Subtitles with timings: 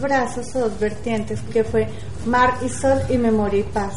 [0.00, 1.88] brazos o dos vertientes que fue
[2.26, 3.94] Mar y Sol y Memoria y Paz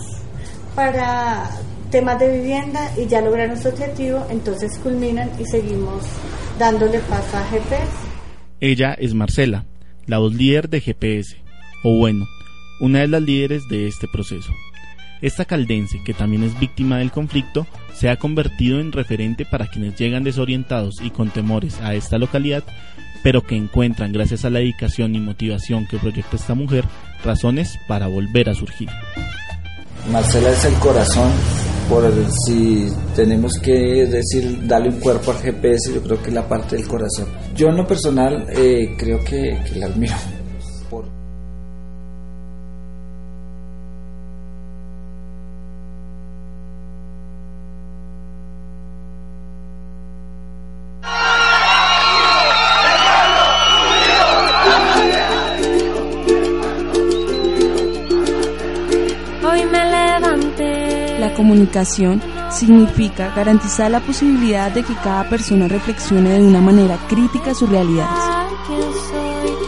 [0.76, 1.50] para
[1.92, 6.04] temas de vivienda y ya lograron su objetivo, entonces culminan y seguimos
[6.60, 7.92] dándole paso a GPS.
[8.60, 9.66] Ella es Marcela,
[10.06, 11.38] la voz líder de GPS,
[11.84, 12.28] o bueno,
[12.80, 14.52] una de las líderes de este proceso.
[15.22, 19.96] Esta caldense, que también es víctima del conflicto, se ha convertido en referente para quienes
[19.96, 22.64] llegan desorientados y con temores a esta localidad,
[23.24, 26.86] pero que encuentran, gracias a la dedicación y motivación que proyecta esta mujer,
[27.24, 28.90] razones para volver a surgir.
[30.12, 31.32] Marcela es el corazón,
[31.90, 32.12] por
[32.46, 36.76] si tenemos que decir, darle un cuerpo al GPS, yo creo que es la parte
[36.76, 37.28] del corazón.
[37.56, 40.16] Yo en lo personal eh, creo que, que la admiro.
[61.58, 67.68] Comunicación significa garantizar la posibilidad de que cada persona reflexione de una manera crítica sus
[67.68, 68.20] realidades.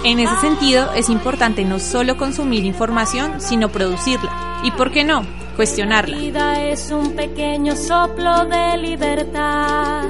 [0.03, 4.59] En ese sentido, es importante no solo consumir información, sino producirla.
[4.63, 5.23] ¿Y por qué no?
[5.55, 6.15] Cuestionarla.
[6.15, 10.03] La vida es un pequeño soplo de libertad.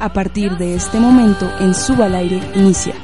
[0.00, 2.94] A partir de este momento, en Suba al Aire inicia.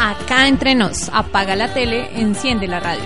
[0.00, 3.04] Acá entre nos, apaga la tele, enciende la radio.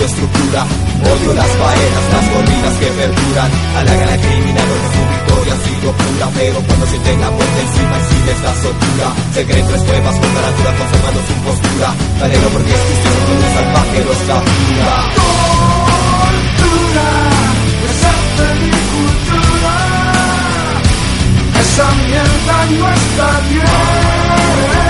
[0.00, 0.64] Su estructura.
[1.12, 3.50] Odio las faenas, las corridas que perduran.
[3.76, 5.88] Halagan al criminal porque su victoria ha sido
[6.34, 10.70] Pero cuando sienten la muerte encima sin esta soltura Se creen tres nuevas con natura
[10.78, 11.88] conformando su postura
[12.20, 14.96] Galero porque es justicia cuando un salvaje los captura
[21.60, 24.89] Esa mierda no está bien.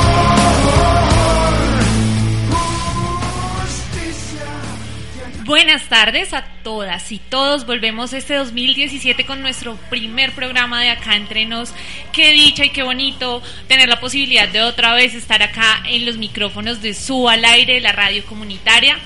[5.71, 7.65] Buenas tardes a todas y todos.
[7.65, 11.73] Volvemos este 2017 con nuestro primer programa de Acá Entre Nos.
[12.11, 16.17] Qué dicha y qué bonito tener la posibilidad de otra vez estar acá en los
[16.17, 18.97] micrófonos de Su al aire, la radio comunitaria.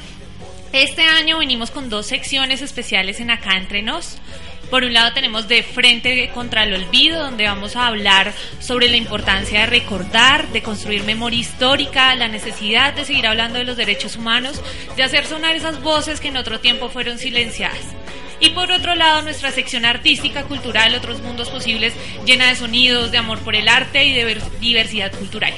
[0.74, 4.18] Este año venimos con dos secciones especiales en Acá Entre Nos.
[4.70, 8.98] Por un lado tenemos de frente contra el olvido, donde vamos a hablar sobre la
[8.98, 14.16] importancia de recordar, de construir memoria histórica, la necesidad de seguir hablando de los derechos
[14.16, 14.62] humanos,
[14.96, 17.96] de hacer sonar esas voces que en otro tiempo fueron silenciadas.
[18.42, 21.94] Y por otro lado, nuestra sección artística, cultural, otros mundos posibles,
[22.26, 25.54] llena de sonidos, de amor por el arte y de ver- diversidad cultural.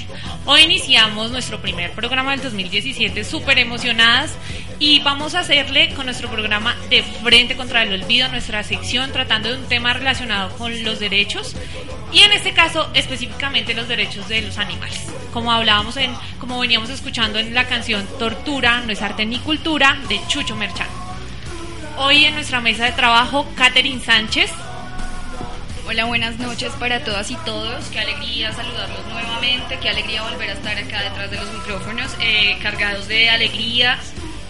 [0.45, 4.31] Hoy iniciamos nuestro primer programa del 2017 súper emocionadas
[4.79, 9.49] y vamos a hacerle con nuestro programa de Frente contra el Olvido, nuestra sección tratando
[9.51, 11.55] de un tema relacionado con los derechos
[12.13, 15.01] y en este caso específicamente los derechos de los animales.
[15.33, 19.99] Como hablábamos en, como veníamos escuchando en la canción Tortura, no es arte ni cultura
[20.07, 20.87] de Chucho Merchán.
[21.99, 24.51] Hoy en nuestra mesa de trabajo, Catherine Sánchez.
[25.87, 27.85] Hola, buenas noches para todas y todos.
[27.85, 32.59] Qué alegría saludarlos nuevamente, qué alegría volver a estar acá detrás de los micrófonos, eh,
[32.61, 33.97] cargados de alegría,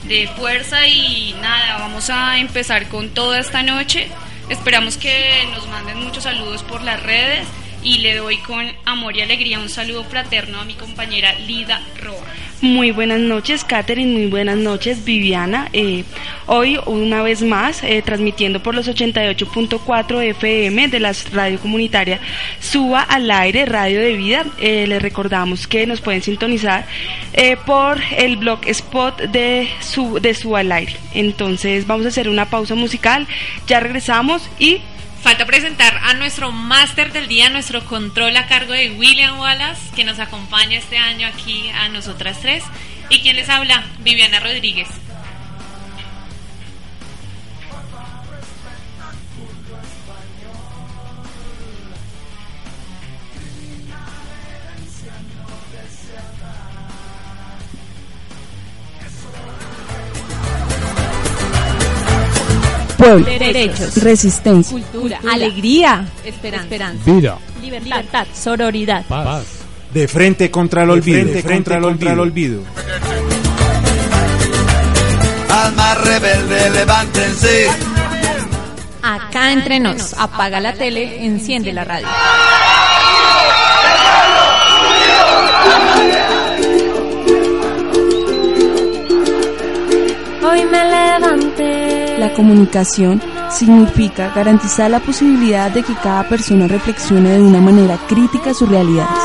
[0.04, 4.10] de fuerza y nada, vamos a empezar con toda esta noche.
[4.50, 7.48] Esperamos que nos manden muchos saludos por las redes
[7.82, 12.26] y le doy con amor y alegría un saludo fraterno a mi compañera Lida Roa.
[12.62, 14.12] Muy buenas noches, Catherine.
[14.12, 15.70] Muy buenas noches, Viviana.
[15.74, 16.04] Eh,
[16.48, 22.20] hoy, una vez más, eh, transmitiendo por los 88.4 FM de la radio comunitaria
[22.60, 24.44] Suba al aire, Radio de Vida.
[24.60, 26.88] Eh, les recordamos que nos pueden sintonizar
[27.34, 30.96] eh, por el blog spot de, su, de Suba al aire.
[31.14, 33.28] Entonces, vamos a hacer una pausa musical.
[33.68, 34.82] Ya regresamos y
[35.28, 40.06] Falta presentar a nuestro máster del día, nuestro control a cargo de William Wallace, que
[40.06, 42.64] nos acompaña este año aquí a nosotras tres.
[43.10, 43.84] ¿Y quién les habla?
[44.00, 44.88] Viviana Rodríguez.
[62.98, 63.96] Pueblo, Derechos.
[63.98, 67.38] resistencia, cultura, alegría, esperanza, Vida.
[67.62, 69.06] libertad, sororidad.
[69.08, 69.46] Paz.
[69.94, 71.18] De frente contra el olvido.
[71.34, 72.62] De frente contra el olvido.
[75.50, 77.68] Alma rebelde, levántense.
[79.02, 82.08] Acá entre nos, apaga la tele, enciende la radio.
[90.44, 91.37] Hoy me levanté.
[92.18, 93.22] La comunicación
[93.52, 99.18] significa garantizar la posibilidad de que cada persona reflexione de una manera crítica sus realidades.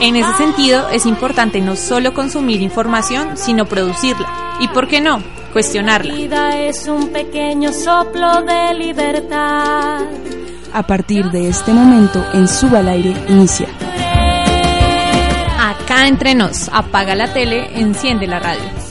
[0.00, 4.56] En ese sentido, es importante no solo consumir información, sino producirla.
[4.60, 5.22] ¿Y por qué no?
[5.52, 6.12] Cuestionarla.
[6.12, 10.00] La vida es un pequeño soplo de libertad.
[10.72, 13.68] A partir de este momento, en Suba al aire inicia.
[15.58, 18.85] Acá entre nos, apaga la tele, enciende la radio.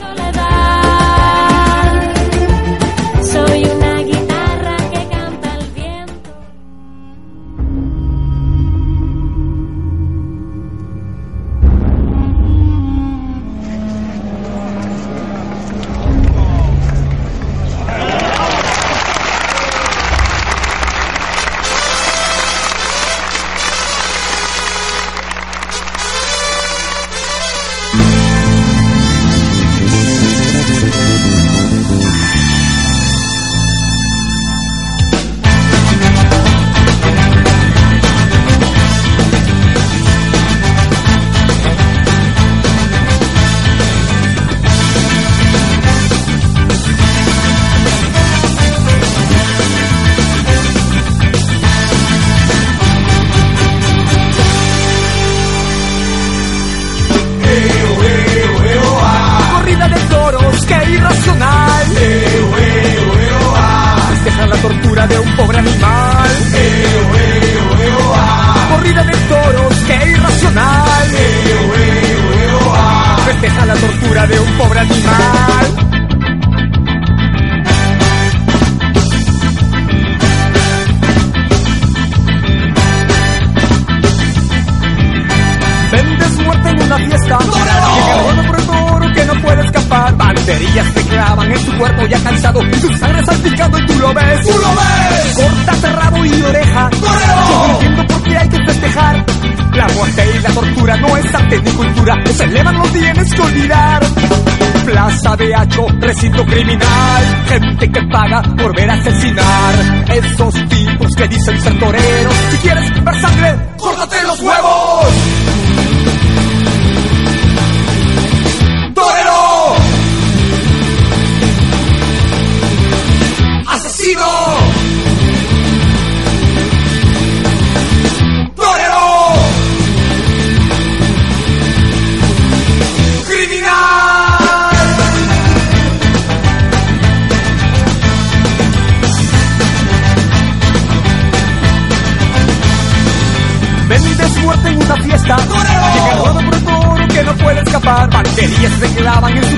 [106.35, 107.23] Recinto criminal.
[107.47, 109.75] Gente que paga por ver asesinar.
[110.09, 112.33] Esos tipos que dicen ser toreros.
[112.51, 113.55] Si quieres ver sangre,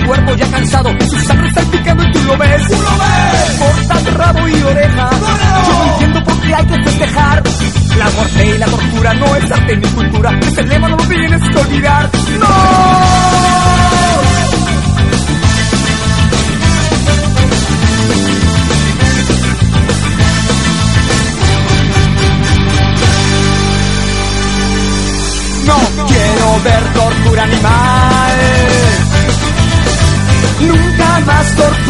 [0.08, 0.90] cuerpo ya cansado.
[1.10, 2.68] Su sangre salpicando y tú lo ves.
[2.68, 3.60] ¡Tú lo ves!
[3.60, 5.10] Corta rabo y oreja.
[5.68, 7.44] Yo no entiendo por qué hay que festejar.
[7.98, 10.40] La muerte y la tortura no es arte ni cultura.
[10.42, 12.10] Este lema no lo tienes que olvidar.
[12.40, 12.48] ¡No!
[25.66, 27.97] No quiero ver tortura animal.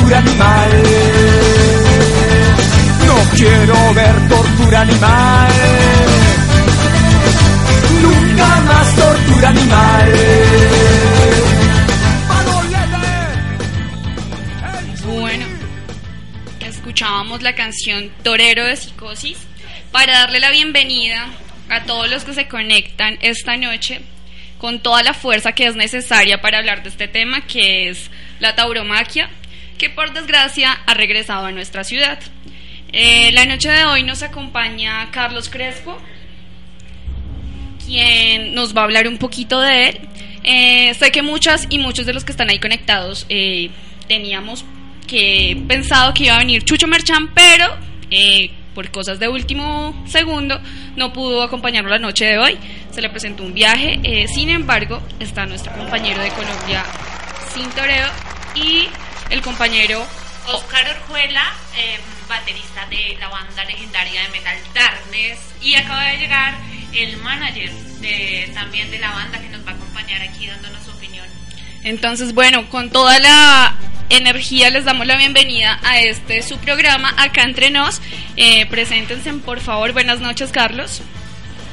[0.08, 0.84] Tortura animal.
[3.06, 5.52] No quiero ver tortura animal.
[8.02, 10.14] Nunca más tortura animal.
[15.06, 15.46] Bueno,
[16.62, 19.38] escuchábamos la canción Torero de Psicosis
[19.92, 21.28] para darle la bienvenida
[21.70, 24.02] a todos los que se conectan esta noche
[24.58, 28.10] con toda la fuerza que es necesaria para hablar de este tema, que es
[28.40, 29.30] la tauromaquia,
[29.78, 32.20] que por desgracia ha regresado a nuestra ciudad.
[32.92, 35.98] Eh, la noche de hoy nos acompaña Carlos Crespo,
[37.86, 40.00] quien nos va a hablar un poquito de él.
[40.44, 43.70] Eh, sé que muchas y muchos de los que están ahí conectados eh,
[44.08, 44.64] teníamos
[45.06, 47.66] que pensado que iba a venir Chucho Merchan, pero
[48.74, 50.62] por cosas de último segundo
[50.96, 52.58] no pudo acompañarnos la noche de hoy.
[52.92, 54.28] Se le presentó un viaje.
[54.34, 56.84] sin embargo, está nuestro compañero de Colombia,
[57.54, 58.08] Sin Toreo,
[58.56, 58.88] y
[59.30, 60.06] el compañero
[60.48, 66.54] Oscar Orjuela, eh, baterista de la banda legendaria de metal Darkness, y acaba de llegar
[66.94, 70.92] el manager de, también de la banda que nos va a acompañar aquí dándonos su
[70.92, 71.26] opinión.
[71.84, 73.76] Entonces, bueno, con toda la
[74.10, 78.02] energía les damos la bienvenida a este su programa acá entre nos.
[78.38, 79.92] Eh, preséntense, por favor.
[79.92, 81.02] Buenas noches, Carlos.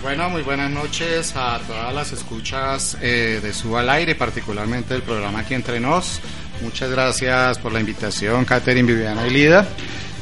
[0.03, 5.03] Bueno, muy buenas noches a todas las escuchas eh, de Suba al Aire, particularmente del
[5.03, 6.21] programa Aquí Entre Nos.
[6.63, 9.67] Muchas gracias por la invitación, Catherine, Viviana y Lida.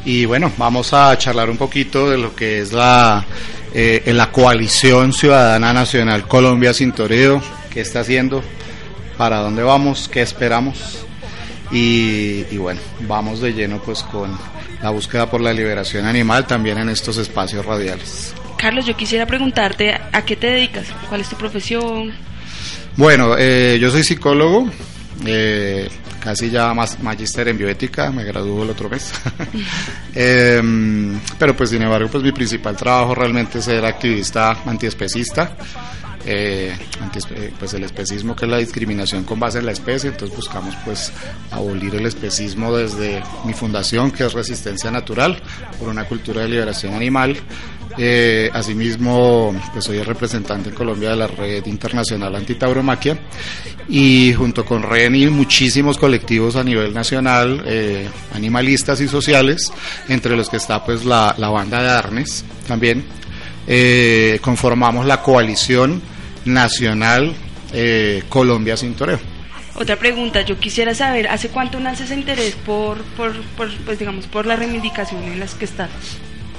[0.05, 3.25] Y bueno, vamos a charlar un poquito de lo que es la,
[3.73, 8.43] eh, la coalición ciudadana nacional Colombia sin toreo, qué está haciendo,
[9.17, 11.05] para dónde vamos, qué esperamos.
[11.71, 14.37] Y, y bueno, vamos de lleno pues con
[14.83, 18.35] la búsqueda por la liberación animal también en estos espacios radiales.
[18.59, 22.13] Carlos, yo quisiera preguntarte a qué te dedicas, cuál es tu profesión.
[22.97, 24.69] Bueno, eh, yo soy psicólogo,
[25.25, 25.89] eh,
[26.23, 29.13] casi ya más magíster en bioética, me graduó el otro mes.
[30.15, 35.57] Em, pero pues sin embargo, pues mi principal trabajo realmente es ser activista antiespecista.
[36.25, 40.37] Eh, antiespe- pues el especismo que es la discriminación con base en la especie, entonces
[40.37, 41.13] buscamos pues
[41.51, 45.37] abolir el especismo desde mi fundación que es Resistencia Natural
[45.81, 47.37] por una cultura de liberación animal.
[47.99, 53.19] Eh, asimismo, pues soy el representante en Colombia de la Red Internacional Antitauromaquia
[53.89, 59.71] y junto con REN y muchísimos colectivos a nivel nacional, eh, animalistas y sociales,
[60.09, 63.05] entre los que está pues la, la banda de Arnes también,
[63.67, 66.01] eh, conformamos la coalición
[66.45, 67.35] nacional
[67.73, 69.19] eh, Colombia sin toreo.
[69.75, 74.27] Otra pregunta, yo quisiera saber, ¿hace cuánto nace ese interés por, por, por, pues digamos,
[74.27, 75.89] por la reivindicación en las que estás?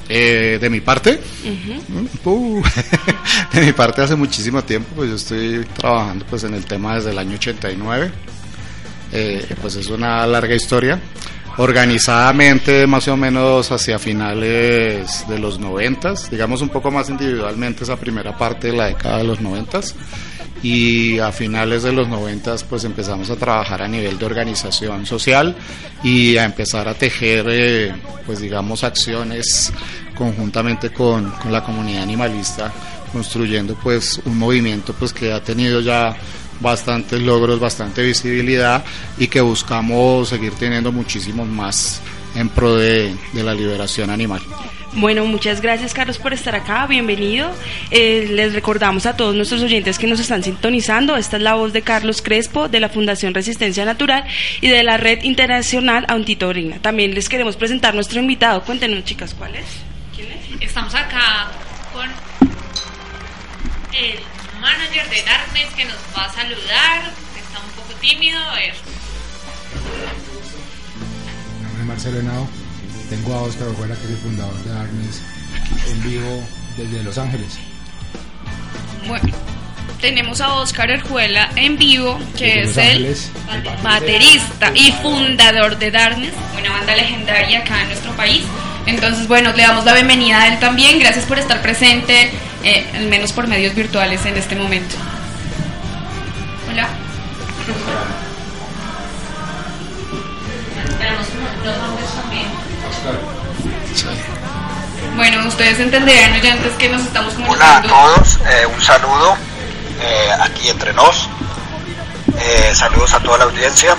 [0.09, 1.19] Eh, de mi parte.
[2.25, 2.61] Uh,
[3.53, 7.11] de mi parte hace muchísimo tiempo, pues yo estoy trabajando pues en el tema desde
[7.11, 8.11] el año 89,
[9.15, 10.99] Eh, pues es una larga historia,
[11.57, 17.97] organizadamente más o menos hacia finales de los 90, digamos un poco más individualmente esa
[17.97, 19.81] primera parte de la década de los 90
[20.63, 25.55] y a finales de los 90 pues empezamos a trabajar a nivel de organización social
[26.03, 27.93] y a empezar a tejer eh,
[28.25, 29.73] pues digamos acciones
[30.17, 32.71] conjuntamente con, con la comunidad animalista
[33.11, 36.15] construyendo pues un movimiento pues que ha tenido ya
[36.59, 38.83] bastantes logros, bastante visibilidad
[39.17, 42.01] y que buscamos seguir teniendo muchísimos más
[42.35, 44.41] en pro de, de la liberación animal.
[44.95, 47.51] Bueno, muchas gracias Carlos por estar acá, bienvenido.
[47.89, 51.73] Eh, les recordamos a todos nuestros oyentes que nos están sintonizando, esta es la voz
[51.73, 54.23] de Carlos Crespo de la Fundación Resistencia Natural
[54.61, 56.77] y de la Red Internacional Antitaurina.
[56.79, 59.65] También les queremos presentar nuestro invitado, cuéntenos chicas, ¿cuál es?
[60.59, 61.51] Estamos acá
[61.91, 62.07] con
[63.99, 64.19] el
[64.63, 67.11] manager de Darkness que nos va a saludar.
[67.37, 68.39] Está un poco tímido.
[68.39, 68.73] A ver.
[71.57, 72.47] Mi nombre es Marcelo Henao.
[73.09, 75.21] Tengo a Oscar Ojuela, que es el fundador de Darkness,
[75.87, 77.59] en vivo desde Los Ángeles.
[79.07, 79.27] Bueno,
[80.03, 85.91] tenemos a Oscar Erjuela en vivo, que es el Ángeles, el baterista y fundador de
[85.91, 88.43] Darkness, una banda legendaria acá en nuestro país.
[88.85, 90.99] Entonces, bueno, le damos la bienvenida a él también.
[90.99, 92.29] Gracias por estar presente,
[92.65, 94.93] eh, al menos por medios virtuales en este momento.
[96.69, 96.89] Hola.
[100.99, 101.27] Tenemos
[101.63, 102.47] los nombres también.
[105.15, 107.87] Bueno, ustedes entenderán oyentes que nos estamos Hola a comunicando.
[107.87, 109.52] todos, eh, un saludo
[110.01, 111.29] eh, aquí entre nos.
[112.39, 113.95] Eh, saludos a toda la audiencia.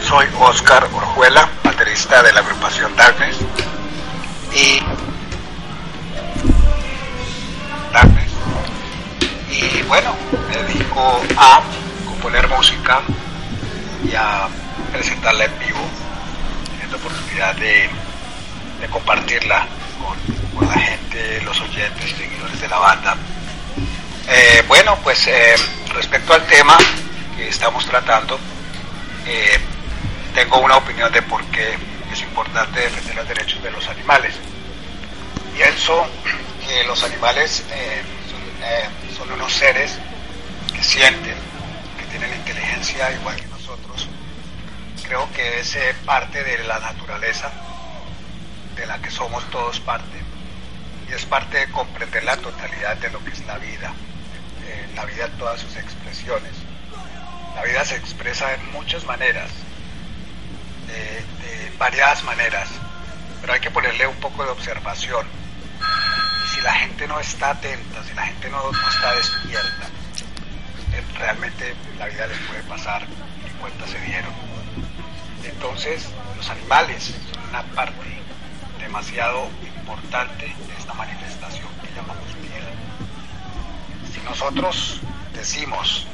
[0.00, 3.36] Soy Oscar Orjuela, baterista de la agrupación Darkness.
[4.54, 4.80] Y
[7.92, 8.32] Darkness.
[9.50, 10.14] Y bueno,
[10.48, 11.60] me dedico a
[12.06, 13.00] componer música
[14.04, 14.48] y a
[14.92, 15.80] presentarla en vivo,
[16.70, 17.88] teniendo oportunidad de,
[18.80, 19.66] de compartirla
[20.00, 23.16] con, con la gente, los oyentes, seguidores de la banda.
[24.28, 25.54] Eh, bueno, pues eh,
[25.88, 26.76] respecto al tema
[27.36, 28.38] que estamos tratando,
[29.26, 29.58] eh,
[30.34, 31.76] tengo una opinión de por qué
[32.12, 34.34] es importante defender los derechos de los animales.
[35.54, 36.06] Pienso
[36.66, 37.64] que los animales
[38.30, 39.98] son, son unos seres
[40.74, 41.34] que sienten,
[41.98, 44.08] que tienen inteligencia igual que nosotros.
[45.02, 45.76] Creo que es
[46.06, 47.50] parte de la naturaleza
[48.76, 50.22] de la que somos todos parte.
[51.08, 53.92] Y es parte de comprender la totalidad de lo que es la vida,
[54.66, 56.52] eh, la vida en todas sus expresiones.
[57.54, 59.50] La vida se expresa en muchas maneras,
[60.86, 61.24] de,
[61.78, 62.68] variadas maneras,
[63.40, 65.26] pero hay que ponerle un poco de observación.
[66.44, 69.86] Y si la gente no está atenta, si la gente no, está despierta,
[70.92, 73.02] eh, realmente la vida les puede pasar
[73.46, 74.32] y cuenta se dieron.
[75.44, 78.22] Entonces, los animales son una parte
[78.78, 82.70] demasiado importante de esta manifestación que llamamos vida.
[84.12, 85.00] Si nosotros
[85.34, 86.06] decimos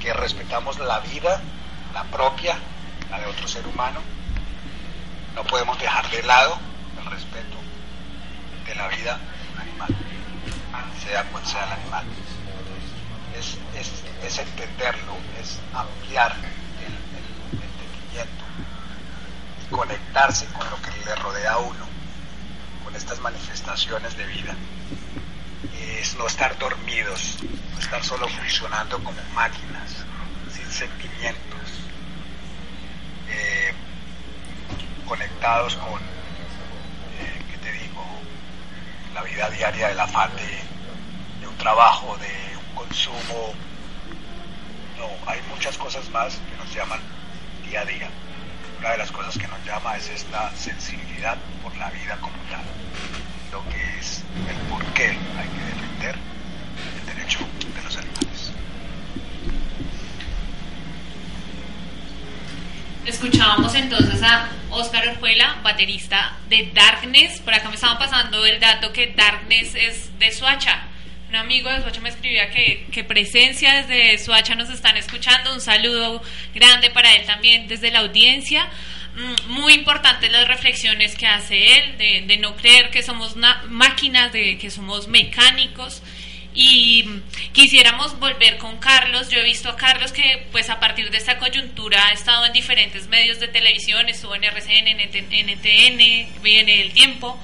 [0.00, 1.40] que respetamos la vida,
[1.94, 2.56] la propia,
[3.10, 4.00] la de otro ser humano,
[5.34, 6.58] no podemos dejar de lado
[6.98, 7.56] el respeto
[8.66, 9.18] de la vida
[9.58, 9.88] animal,
[11.04, 12.04] sea cual sea el animal.
[13.34, 18.44] Es, entenderlo, es ampliar el, el- entendimiento
[19.70, 21.86] conectarse con lo que le rodea a uno,
[22.84, 24.54] con estas manifestaciones de vida.
[26.00, 27.38] Es no estar dormidos,
[27.72, 30.04] no estar solo funcionando como máquinas,
[30.54, 31.70] sin sentimientos,
[33.28, 33.72] eh,
[35.06, 38.04] conectados con, eh, ¿qué te digo?,
[39.14, 43.54] la vida diaria del afán de, de un trabajo, de un consumo.
[44.98, 47.00] No, hay muchas cosas más que nos llaman
[47.66, 48.08] día a día.
[48.78, 52.62] Una de las cosas que nos llama es esta sensibilidad por la vida como tal.
[53.52, 56.16] Lo que es el por qué hay que defender
[57.00, 57.38] el derecho
[57.74, 58.52] de los animales.
[63.06, 67.40] Escuchábamos entonces a Oscar Orjuela, baterista de Darkness.
[67.40, 70.82] Por acá me estaban pasando el dato que Darkness es de Suacha.
[71.28, 75.54] Un amigo de Suacha me escribía que, que presencia desde Suacha nos están escuchando.
[75.54, 76.22] Un saludo
[76.54, 78.68] grande para él también desde la audiencia.
[79.16, 83.62] Mm, Muy importantes las reflexiones que hace él, de, de no creer que somos na-
[83.68, 86.02] máquinas, de que somos mecánicos
[86.54, 87.04] y
[87.52, 89.28] quisiéramos volver con Carlos.
[89.30, 92.52] Yo he visto a Carlos que, pues, a partir de esta coyuntura ha estado en
[92.52, 97.38] diferentes medios de televisión, estuvo en RCN, en ETN, viene el tiempo.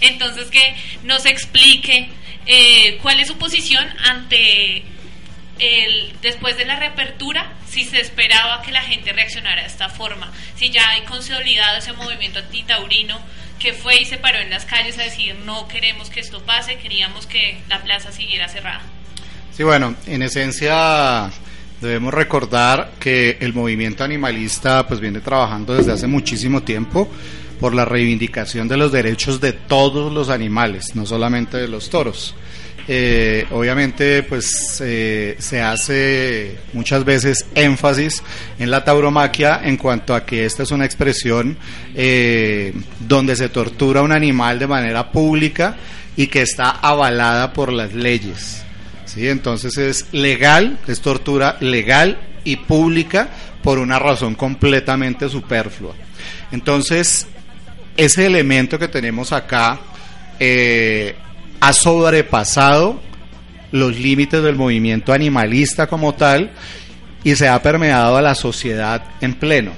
[0.00, 2.08] Entonces, que nos explique
[2.46, 4.82] eh, cuál es su posición ante
[5.60, 10.32] el después de la reapertura, si se esperaba que la gente reaccionara de esta forma,
[10.56, 13.18] si ya hay consolidado ese movimiento antitaurino
[13.58, 16.78] que fue y se paró en las calles a decir no queremos que esto pase,
[16.78, 18.80] queríamos que la plaza siguiera cerrada.
[19.52, 21.30] Sí, bueno, en esencia
[21.80, 27.10] debemos recordar que el movimiento animalista pues viene trabajando desde hace muchísimo tiempo
[27.60, 32.34] por la reivindicación de los derechos de todos los animales, no solamente de los toros.
[32.92, 38.20] Eh, obviamente pues eh, se hace muchas veces énfasis
[38.58, 41.56] en la tauromaquia en cuanto a que esta es una expresión
[41.94, 45.76] eh, donde se tortura un animal de manera pública
[46.16, 48.64] y que está avalada por las leyes.
[49.04, 49.28] ¿sí?
[49.28, 53.28] Entonces es legal, es tortura legal y pública
[53.62, 55.94] por una razón completamente superflua.
[56.50, 57.28] Entonces,
[57.96, 59.78] ese elemento que tenemos acá
[61.60, 63.00] ha sobrepasado
[63.72, 66.50] los límites del movimiento animalista como tal
[67.22, 69.72] y se ha permeado a la sociedad en pleno.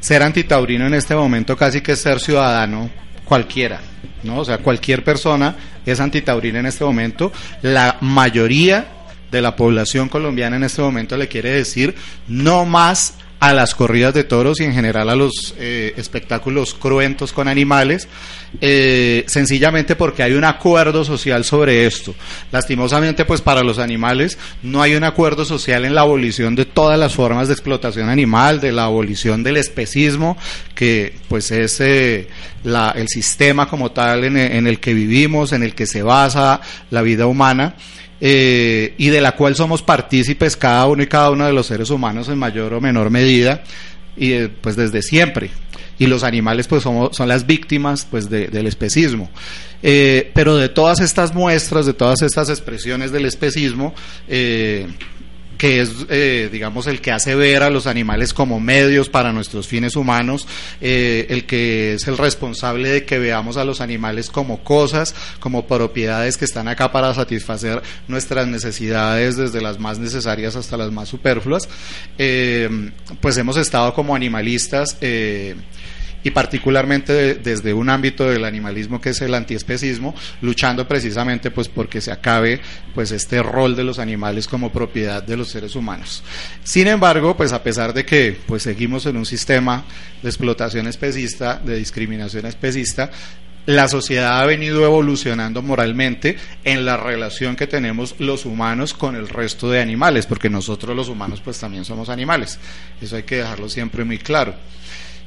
[0.00, 2.90] Ser antitaurino en este momento casi que es ser ciudadano
[3.24, 3.80] cualquiera,
[4.22, 4.38] ¿no?
[4.38, 7.32] O sea, cualquier persona es antitaurina en este momento.
[7.62, 8.86] La mayoría
[9.30, 11.94] de la población colombiana en este momento le quiere decir
[12.28, 17.32] no más a las corridas de toros y en general a los eh, espectáculos cruentos
[17.32, 18.08] con animales,
[18.60, 22.14] eh, sencillamente porque hay un acuerdo social sobre esto.
[22.52, 26.98] Lastimosamente, pues para los animales no hay un acuerdo social en la abolición de todas
[26.98, 30.36] las formas de explotación animal, de la abolición del especismo,
[30.74, 32.28] que pues es eh,
[32.64, 36.60] la, el sistema como tal en en el que vivimos, en el que se basa
[36.90, 37.74] la vida humana.
[38.18, 41.90] Eh, y de la cual somos partícipes cada uno y cada uno de los seres
[41.90, 43.62] humanos en mayor o menor medida,
[44.16, 45.50] y eh, pues desde siempre.
[45.98, 49.30] Y los animales pues somos, son las víctimas pues del especismo.
[49.82, 53.94] Eh, pero de todas estas muestras, de todas estas expresiones del especismo,
[55.56, 59.66] que es, eh, digamos, el que hace ver a los animales como medios para nuestros
[59.66, 60.46] fines humanos,
[60.80, 65.66] eh, el que es el responsable de que veamos a los animales como cosas, como
[65.66, 71.08] propiedades que están acá para satisfacer nuestras necesidades, desde las más necesarias hasta las más
[71.08, 71.68] superfluas,
[72.18, 74.98] eh, pues hemos estado como animalistas
[76.22, 82.00] y particularmente desde un ámbito del animalismo que es el antiespecismo, luchando precisamente pues porque
[82.00, 82.60] se acabe
[82.94, 86.22] pues este rol de los animales como propiedad de los seres humanos.
[86.64, 89.84] Sin embargo, pues a pesar de que pues seguimos en un sistema
[90.22, 93.10] de explotación especista, de discriminación especista,
[93.66, 99.28] la sociedad ha venido evolucionando moralmente en la relación que tenemos los humanos con el
[99.28, 102.60] resto de animales, porque nosotros los humanos pues también somos animales.
[103.00, 104.54] Eso hay que dejarlo siempre muy claro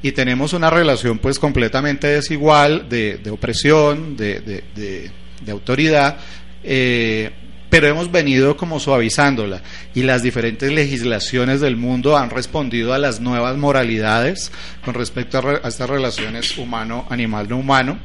[0.02, 5.10] y tenemos una relación pues completamente desigual de, opresión, de,
[5.50, 6.16] autoridad,
[6.64, 7.30] eh,
[7.68, 9.62] pero hemos venido como suavizándola.
[9.94, 14.50] Y las diferentes legislaciones del mundo han respondido a las nuevas moralidades
[14.84, 17.98] con respecto a, a estas relaciones humano-animal-no humano.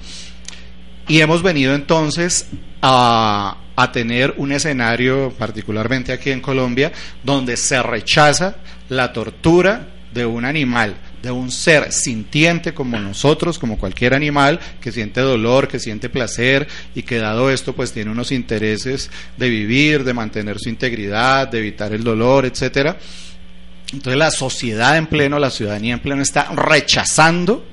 [1.07, 2.47] Y hemos venido entonces
[2.81, 6.91] a, a tener un escenario, particularmente aquí en Colombia,
[7.23, 8.57] donde se rechaza
[8.89, 10.95] la tortura de un animal
[11.25, 16.67] de un ser sintiente como nosotros, como cualquier animal, que siente dolor, que siente placer
[16.93, 21.57] y que dado esto pues tiene unos intereses de vivir, de mantener su integridad, de
[21.57, 22.97] evitar el dolor, etcétera.
[23.91, 27.65] Entonces la sociedad en pleno, la ciudadanía en pleno está rechazando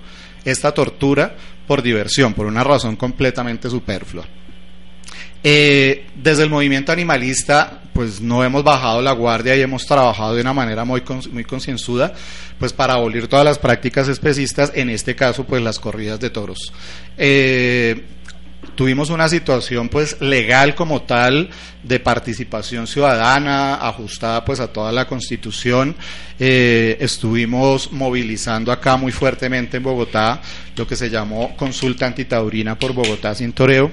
[0.46, 1.36] esta tortura
[1.66, 4.26] por diversión, por una razón completamente superflua.
[5.44, 10.40] Eh, desde el movimiento animalista, pues no hemos bajado la guardia y hemos trabajado de
[10.40, 12.12] una manera muy, muy concienzuda,
[12.58, 16.72] pues para abolir todas las prácticas especistas, en este caso, pues las corridas de toros.
[17.18, 18.04] Eh,
[18.74, 21.50] tuvimos una situación pues legal como tal
[21.82, 25.96] de participación ciudadana ajustada pues a toda la constitución
[26.38, 30.40] eh, estuvimos movilizando acá muy fuertemente en Bogotá
[30.76, 33.92] lo que se llamó consulta antitaurina por Bogotá sin toreo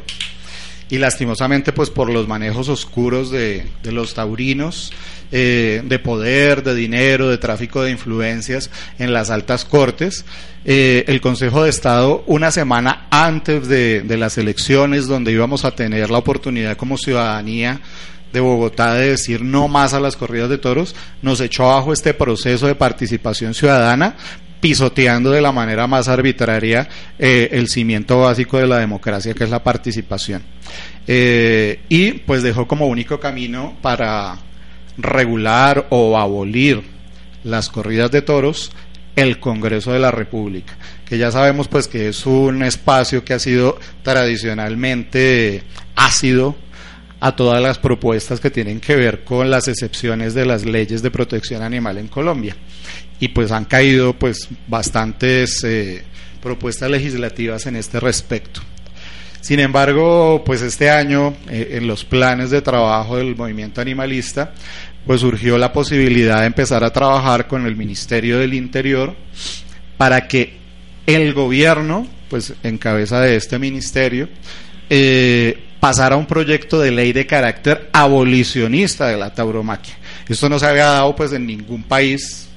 [0.90, 4.92] y lastimosamente pues por los manejos oscuros de, los taurinos,
[5.32, 10.26] eh, de poder, de dinero, de tráfico de influencias en las altas cortes,
[10.66, 15.72] eh, el Consejo de Estado una semana antes de, de las elecciones donde íbamos a
[15.72, 17.82] tener la oportunidad como ciudadanía
[18.34, 22.14] de Bogotá de decir no más a las corridas de toros, nos echó abajo este
[22.14, 24.16] proceso de participación ciudadana
[24.60, 29.50] pisoteando de la manera más arbitraria eh, el cimiento básico de la democracia, que es
[29.50, 30.44] la participación.
[31.08, 34.38] Eh, y pues dejó como único camino para
[34.98, 36.84] regular o abolir
[37.44, 38.72] las corridas de toros
[39.16, 43.40] el Congreso de la República, que ya sabemos pues que es un espacio que ha
[43.40, 45.64] sido tradicionalmente
[45.96, 46.56] ácido
[47.20, 51.12] a todas las propuestas que tienen que ver con las excepciones de las leyes de
[51.12, 52.56] protección animal en Colombia
[53.20, 56.04] y pues han caído pues bastantes eh,
[56.42, 58.62] propuestas legislativas en este respecto.
[59.42, 64.54] Sin embargo, pues este año eh, en los planes de trabajo del movimiento animalista,
[65.06, 69.16] pues surgió la posibilidad de empezar a trabajar con el Ministerio del Interior
[69.98, 70.58] para que
[71.06, 74.30] el gobierno, pues en cabeza de este ministerio,
[74.90, 79.98] eh, pasara un proyecto de ley de carácter abolicionista de la tauromaquia.
[80.28, 82.49] Esto no se había dado pues en ningún país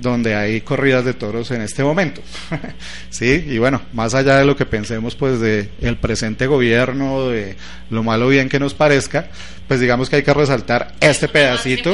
[0.00, 2.20] donde hay corridas de toros en este momento.
[3.10, 7.56] sí, y bueno, más allá de lo que pensemos pues de el presente gobierno, de
[7.90, 9.28] lo malo bien que nos parezca,
[9.68, 11.92] pues digamos que hay que resaltar este pedacito,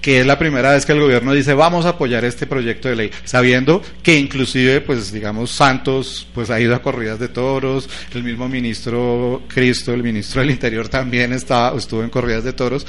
[0.00, 2.96] que es la primera vez que el gobierno dice vamos a apoyar este proyecto de
[2.96, 8.22] ley, sabiendo que inclusive pues digamos Santos pues ha ido a corridas de toros, el
[8.22, 12.86] mismo ministro Cristo, el ministro del Interior también estaba, estuvo en corridas de toros,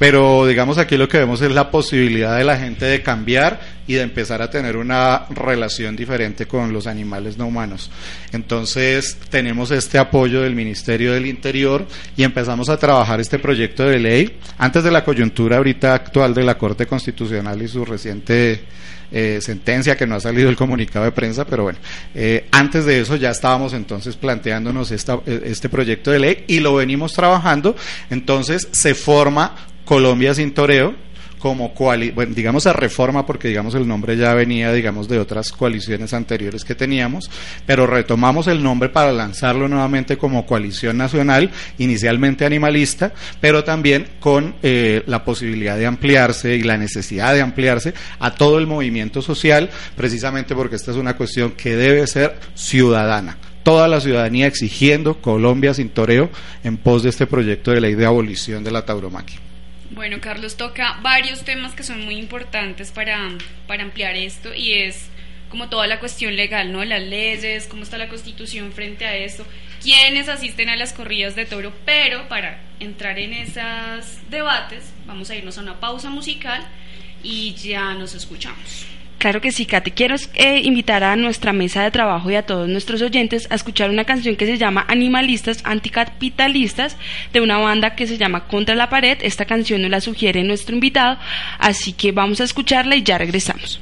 [0.00, 3.94] Pero digamos aquí lo que vemos es la posibilidad de la gente de cambiar y
[3.96, 7.90] de empezar a tener una relación diferente con los animales no humanos.
[8.32, 11.86] Entonces tenemos este apoyo del Ministerio del Interior
[12.16, 16.44] y empezamos a trabajar este proyecto de ley antes de la coyuntura ahorita actual de
[16.44, 18.64] la Corte Constitucional y su reciente
[19.12, 21.80] eh, sentencia que no ha salido el comunicado de prensa, pero bueno,
[22.14, 26.60] eh, antes de eso ya estábamos entonces planteándonos esta, eh, este proyecto de ley y
[26.60, 27.74] lo venimos trabajando,
[28.08, 30.94] entonces se forma Colombia sin toreo,
[31.40, 31.72] como
[32.14, 36.64] bueno, digamos a reforma porque digamos el nombre ya venía digamos de otras coaliciones anteriores
[36.64, 37.30] que teníamos,
[37.66, 44.54] pero retomamos el nombre para lanzarlo nuevamente como coalición nacional, inicialmente animalista, pero también con
[44.62, 49.70] eh, la posibilidad de ampliarse y la necesidad de ampliarse a todo el movimiento social,
[49.96, 55.74] precisamente porque esta es una cuestión que debe ser ciudadana toda la ciudadanía exigiendo Colombia
[55.74, 56.30] sin toreo
[56.64, 59.38] en pos de este proyecto de ley de abolición de la tauromaquia.
[59.90, 63.28] Bueno, Carlos toca varios temas que son muy importantes para,
[63.66, 65.08] para ampliar esto y es
[65.48, 66.84] como toda la cuestión legal, ¿no?
[66.84, 69.44] Las leyes, cómo está la constitución frente a esto,
[69.82, 75.34] quiénes asisten a las corridas de toro, pero para entrar en esos debates vamos a
[75.34, 76.64] irnos a una pausa musical
[77.24, 78.86] y ya nos escuchamos.
[79.20, 79.90] Claro que sí, Katy.
[79.90, 83.90] Quiero eh, invitar a nuestra mesa de trabajo y a todos nuestros oyentes a escuchar
[83.90, 86.96] una canción que se llama Animalistas Anticapitalistas
[87.30, 89.18] de una banda que se llama Contra la Pared.
[89.20, 91.18] Esta canción nos la sugiere nuestro invitado,
[91.58, 93.78] así que vamos a escucharla y ya regresamos.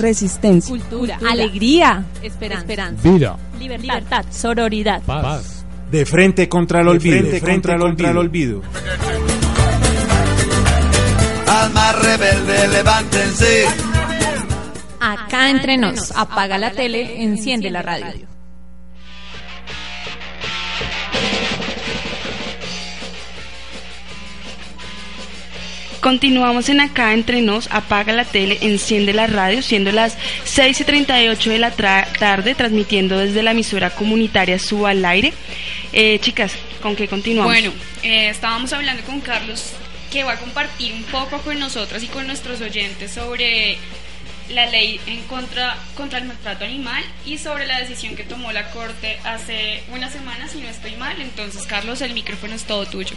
[0.00, 0.70] Resistencia.
[0.70, 1.18] Cultura.
[1.28, 2.04] Alegría.
[2.22, 3.08] Esperanza.
[3.08, 3.36] Vida.
[3.58, 4.24] Libertad.
[4.30, 5.02] Sororidad.
[5.02, 5.64] Paz.
[5.90, 7.16] De frente contra el olvido.
[7.16, 8.62] De frente contra el olvido.
[11.46, 13.66] Alma rebelde, levántense.
[15.00, 16.12] Acá entre nos.
[16.16, 18.29] Apaga la tele, enciende la radio.
[26.00, 30.84] Continuamos en acá entre nos, apaga la tele, enciende la radio, siendo las 6 y
[30.84, 35.34] 38 de la tra- tarde, transmitiendo desde la emisora comunitaria Suba al aire.
[35.92, 37.52] Eh, chicas, ¿con qué continuamos?
[37.52, 39.72] Bueno, eh, estábamos hablando con Carlos
[40.10, 43.76] que va a compartir un poco con nosotros y con nuestros oyentes sobre
[44.48, 48.70] la ley en contra, contra el maltrato animal y sobre la decisión que tomó la
[48.70, 51.20] Corte hace una semana, si no estoy mal.
[51.20, 53.14] Entonces, Carlos, el micrófono es todo tuyo.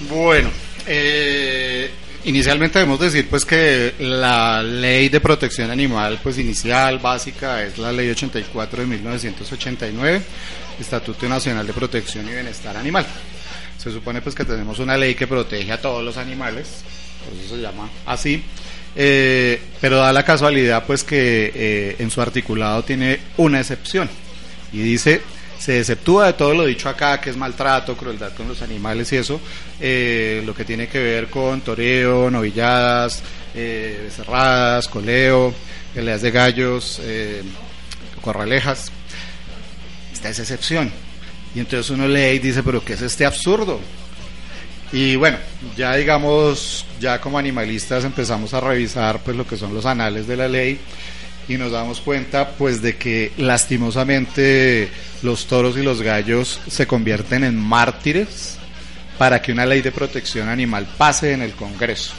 [0.00, 0.50] Bueno,
[0.88, 1.90] eh,
[2.24, 7.92] inicialmente debemos decir pues que la ley de protección animal pues inicial, básica, es la
[7.92, 10.22] ley 84 de 1989,
[10.80, 13.06] Estatuto Nacional de Protección y Bienestar Animal.
[13.76, 16.82] Se supone pues que tenemos una ley que protege a todos los animales,
[17.24, 18.42] por eso se llama así,
[18.96, 24.08] eh, pero da la casualidad pues que eh, en su articulado tiene una excepción
[24.72, 25.20] y dice
[25.58, 29.16] se exceptúa de todo lo dicho acá, que es maltrato, crueldad con los animales y
[29.16, 29.40] eso,
[29.80, 33.22] eh, lo que tiene que ver con toreo, novilladas,
[33.54, 35.52] eh, becerradas, coleo,
[35.92, 37.42] peleas de gallos, eh,
[38.20, 38.92] corralejas.
[40.12, 40.92] Esta es excepción.
[41.54, 43.80] Y entonces uno lee y dice, pero ¿qué es este absurdo?
[44.92, 45.38] Y bueno,
[45.76, 50.36] ya digamos, ya como animalistas empezamos a revisar pues lo que son los anales de
[50.36, 50.78] la ley
[51.48, 54.88] y nos damos cuenta pues de que lastimosamente
[55.22, 58.58] los toros y los gallos se convierten en mártires
[59.16, 62.12] para que una ley de protección animal pase en el Congreso.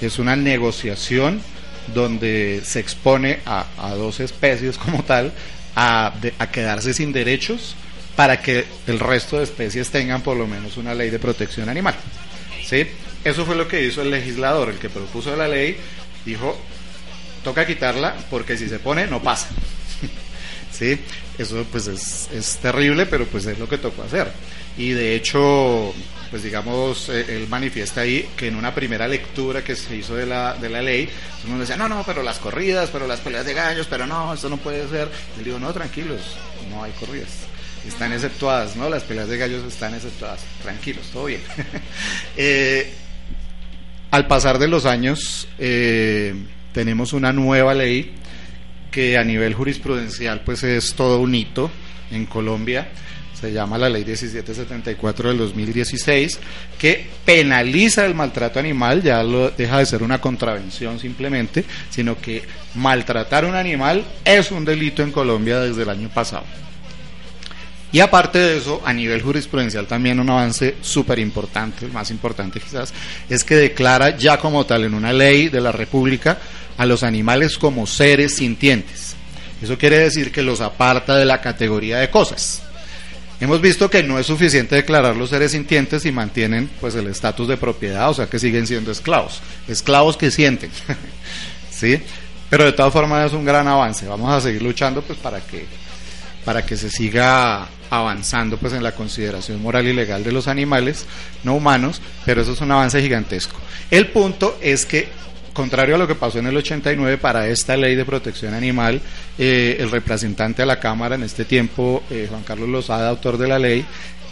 [0.00, 1.40] Es una negociación
[1.94, 5.32] donde se expone a, a dos especies como tal
[5.76, 7.76] a, a quedarse sin derechos
[8.16, 11.94] para que el resto de especies tengan por lo menos una ley de protección animal.
[12.66, 12.86] ¿Sí?
[13.24, 15.76] Eso fue lo que hizo el legislador, el que propuso la ley,
[16.24, 16.58] dijo,
[17.42, 19.48] toca quitarla porque si se pone no pasa.
[20.72, 20.98] ¿Sí?
[21.38, 24.32] Eso pues es, es terrible, pero pues es lo que tocó hacer.
[24.76, 25.92] Y de hecho,
[26.30, 30.24] pues digamos, eh, él manifiesta ahí que en una primera lectura que se hizo de
[30.24, 31.08] la, de la ley,
[31.44, 34.48] mundo decía, no, no, pero las corridas, pero las peleas de gallos, pero no, esto
[34.48, 35.10] no puede ser.
[35.36, 36.20] Y él dijo, no, tranquilos,
[36.70, 37.28] no hay corridas.
[37.86, 38.88] Están exceptuadas, ¿no?
[38.88, 40.40] Las peleas de gallos están exceptuadas.
[40.62, 41.42] Tranquilos, todo bien.
[42.36, 42.94] Eh,
[44.10, 46.34] al pasar de los años, eh,
[46.72, 48.12] tenemos una nueva ley
[48.90, 51.70] que a nivel jurisprudencial pues es todo un hito
[52.10, 52.88] en Colombia.
[53.40, 56.38] Se llama la ley 1774 del 2016,
[56.78, 62.44] que penaliza el maltrato animal, ya lo deja de ser una contravención simplemente, sino que
[62.76, 66.44] maltratar un animal es un delito en Colombia desde el año pasado.
[67.92, 72.58] Y aparte de eso, a nivel jurisprudencial también un avance súper importante, el más importante
[72.58, 72.94] quizás,
[73.28, 76.38] es que declara ya como tal en una ley de la República
[76.82, 79.14] a los animales como seres sintientes.
[79.62, 82.60] Eso quiere decir que los aparta de la categoría de cosas.
[83.40, 87.46] Hemos visto que no es suficiente declarar los seres sintientes y mantienen pues el estatus
[87.46, 90.70] de propiedad, o sea que siguen siendo esclavos, esclavos que sienten.
[91.70, 92.02] ¿Sí?
[92.50, 94.06] Pero de todas formas es un gran avance.
[94.06, 95.66] Vamos a seguir luchando pues para que
[96.44, 101.06] para que se siga avanzando pues en la consideración moral y legal de los animales
[101.44, 103.56] no humanos, pero eso es un avance gigantesco.
[103.92, 107.94] El punto es que contrario a lo que pasó en el 89 para esta ley
[107.94, 109.00] de protección animal,
[109.38, 113.48] eh, el representante a la Cámara en este tiempo, eh, Juan Carlos Lozada, autor de
[113.48, 113.84] la ley,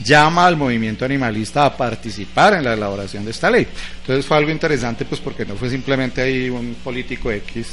[0.04, 3.66] llama al movimiento animalista a participar en la elaboración de esta ley.
[4.00, 7.68] Entonces fue algo interesante pues porque no fue simplemente ahí un político X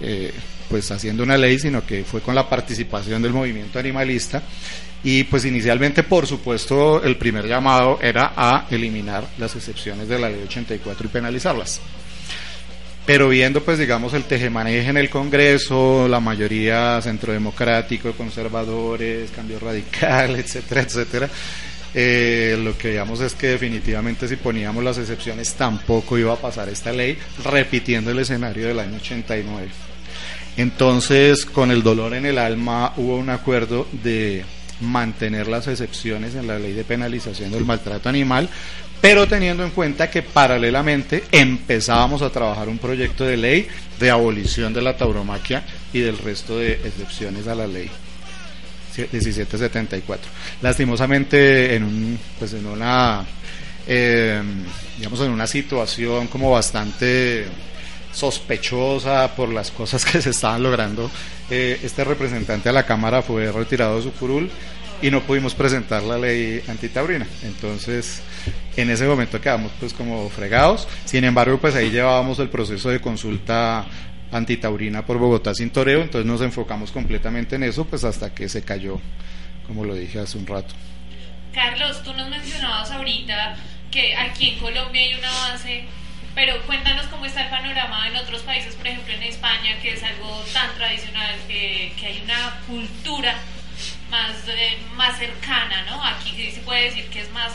[0.00, 0.32] eh,
[0.68, 4.42] pues haciendo una ley, sino que fue con la participación del movimiento animalista
[5.02, 10.28] y pues inicialmente por supuesto el primer llamado era a eliminar las excepciones de la
[10.28, 11.80] ley 84 y penalizarlas.
[13.06, 20.34] Pero viendo pues digamos el tejemaneje en el Congreso, la mayoría centrodemocrático, conservadores, cambio radical,
[20.36, 21.30] etcétera, etcétera,
[21.94, 26.68] eh, lo que veíamos es que definitivamente si poníamos las excepciones tampoco iba a pasar
[26.68, 29.68] esta ley, repitiendo el escenario del año 89.
[30.56, 34.44] Entonces, con el dolor en el alma, hubo un acuerdo de
[34.80, 38.48] mantener las excepciones en la ley de penalización del maltrato animal,
[39.00, 43.68] pero teniendo en cuenta que paralelamente empezábamos a trabajar un proyecto de ley
[43.98, 47.90] de abolición de la tauromaquia y del resto de excepciones a la ley
[48.96, 50.30] 1774.
[50.62, 53.24] Lastimosamente, en un, pues en una,
[53.86, 54.42] eh,
[54.96, 57.46] digamos, en una situación como bastante
[58.16, 61.10] sospechosa por las cosas que se estaban logrando,
[61.50, 64.50] eh, este representante a la Cámara fue retirado de su curul
[65.02, 67.26] y no pudimos presentar la ley antitaurina.
[67.42, 68.22] Entonces,
[68.76, 70.88] en ese momento quedamos pues como fregados.
[71.04, 73.84] Sin embargo, pues ahí llevábamos el proceso de consulta
[74.32, 78.62] antitaurina por Bogotá sin toreo, entonces nos enfocamos completamente en eso, pues hasta que se
[78.62, 78.98] cayó,
[79.66, 80.74] como lo dije hace un rato.
[81.52, 83.56] Carlos, tú nos mencionabas ahorita
[83.90, 85.84] que aquí en Colombia hay un avance,
[86.36, 90.02] pero cuéntanos cómo está el panorama en otros países, por ejemplo en España, que es
[90.02, 93.34] algo tan tradicional, que, que hay una cultura
[94.10, 96.04] más, eh, más cercana, ¿no?
[96.04, 97.52] Aquí se puede decir que es más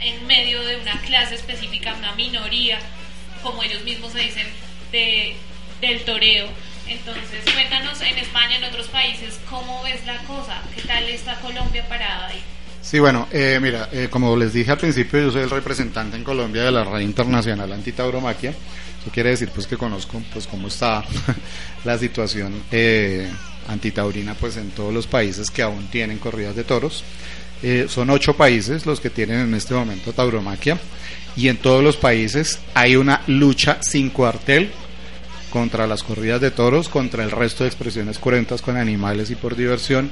[0.00, 2.78] en medio de una clase específica, una minoría,
[3.42, 4.46] como ellos mismos se dicen,
[4.92, 5.34] de,
[5.80, 6.46] del toreo.
[6.88, 10.60] Entonces, cuéntanos en España, en otros países, ¿cómo ves la cosa?
[10.74, 12.42] ¿Qué tal está Colombia parada ahí?
[12.82, 16.24] Sí, bueno, eh, mira, eh, como les dije al principio, yo soy el representante en
[16.24, 18.50] Colombia de la Red Internacional Antitauromaquia.
[18.50, 21.04] Eso quiere decir pues que conozco pues cómo está
[21.84, 23.30] la situación eh,
[23.68, 27.02] antitaurina pues en todos los países que aún tienen corridas de toros.
[27.62, 30.78] Eh, son ocho países los que tienen en este momento tauromaquia
[31.36, 34.70] y en todos los países hay una lucha sin cuartel
[35.50, 39.56] contra las corridas de toros, contra el resto de expresiones cruentas con animales y por
[39.56, 40.10] diversión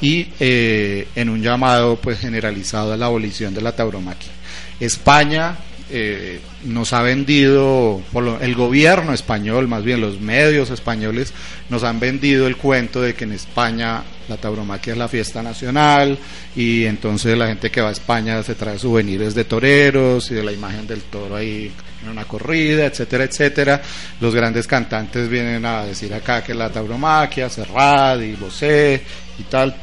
[0.00, 4.30] y eh, en un llamado pues generalizado a la abolición de la tauromaquia.
[4.78, 5.56] España
[5.88, 8.02] eh, nos ha vendido,
[8.40, 11.32] el gobierno español, más bien los medios españoles,
[11.68, 16.18] nos han vendido el cuento de que en España la tauromaquia es la fiesta nacional
[16.56, 20.42] y entonces la gente que va a España se trae souvenirs de toreros y de
[20.42, 21.70] la imagen del toro ahí
[22.02, 23.80] en una corrida, etcétera, etcétera.
[24.20, 29.04] Los grandes cantantes vienen a decir acá que la tauromaquia, Serrat y Bosé
[29.38, 29.76] y tal,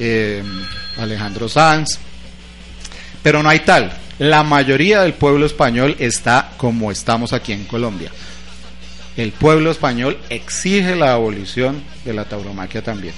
[0.00, 0.42] eh,
[0.96, 1.96] Alejandro Sanz,
[3.22, 4.03] pero no hay tal.
[4.18, 8.10] La mayoría del pueblo español está como estamos aquí en Colombia.
[9.16, 13.14] El pueblo español exige la abolición de la tauromaquia también.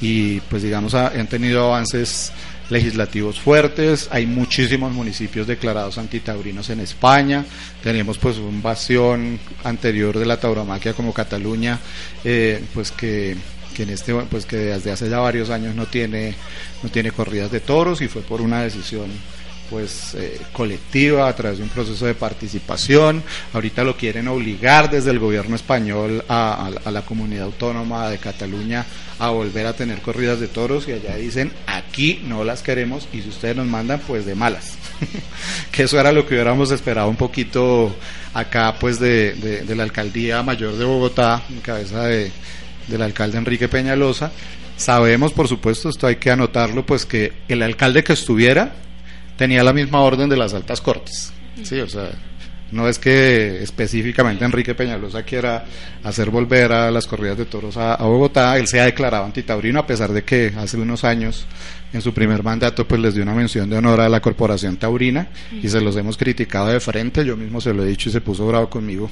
[0.00, 2.32] Y pues digamos, ha- han tenido avances
[2.70, 7.44] legislativos fuertes, hay muchísimos municipios declarados antitaurinos en España,
[7.82, 11.78] tenemos pues un bastión anterior de la tauromaquia como Cataluña,
[12.24, 13.36] eh, pues que,
[13.74, 16.34] que en este pues que desde hace ya varios años no tiene
[16.82, 19.06] no tiene corridas de toros y fue por una decisión
[19.72, 23.22] pues eh, colectiva a través de un proceso de participación.
[23.54, 28.84] Ahorita lo quieren obligar desde el gobierno español a, la comunidad autónoma de Cataluña
[29.18, 33.22] a volver a tener corridas de toros y allá dicen aquí no las queremos y
[33.22, 34.74] si ustedes nos mandan pues de malas.
[35.72, 37.96] que eso era lo que hubiéramos esperado un poquito
[38.34, 42.30] acá pues de, de- de la alcaldía mayor de Bogotá en cabeza de,
[42.88, 44.32] del alcalde Enrique Peñalosa.
[44.76, 48.74] Sabemos, por supuesto, esto hay que anotarlo, pues que el alcalde que estuviera
[49.42, 51.32] tenía la misma orden de las altas cortes.
[51.64, 52.10] Sí, o sea,
[52.70, 55.64] no es que específicamente Enrique Peñalosa quiera
[56.04, 59.86] hacer volver a las corridas de toros a, Bogotá, él se ha declarado antitaurino a
[59.88, 61.44] pesar de que hace unos años
[61.92, 65.26] en su primer mandato pues les dio una mención de honor a la corporación taurina
[65.60, 68.20] y se los hemos criticado de frente, yo mismo se lo he dicho y se
[68.20, 69.10] puso bravo conmigo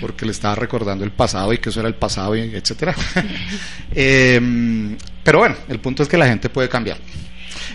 [0.00, 2.96] porque le estaba recordando el pasado y que eso era el pasado y etcétera.
[3.94, 6.98] Em, pero bueno, el punto es que la gente puede cambiar.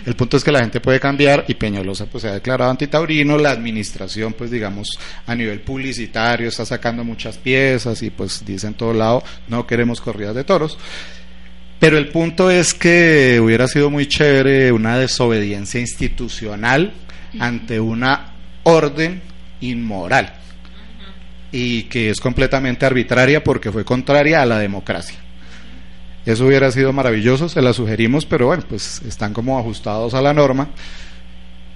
[0.06, 3.38] El punto es que la gente puede cambiar y Peñalosa pues se ha declarado antitaurino,
[3.38, 8.74] la administración pues digamos a nivel publicitario está sacando muchas piezas y pues dice en
[8.74, 10.78] todo lado no queremos corridas de toros.
[11.78, 16.92] Pero el punto es que hubiera sido muy chévere una desobediencia institucional
[17.38, 18.32] ante una
[18.62, 19.20] orden
[19.60, 20.34] inmoral
[21.52, 25.23] y que es completamente arbitraria porque fue contraria a la democracia.
[26.26, 30.32] Eso hubiera sido maravilloso, se la sugerimos, pero bueno, pues están como ajustados a la
[30.32, 30.70] norma.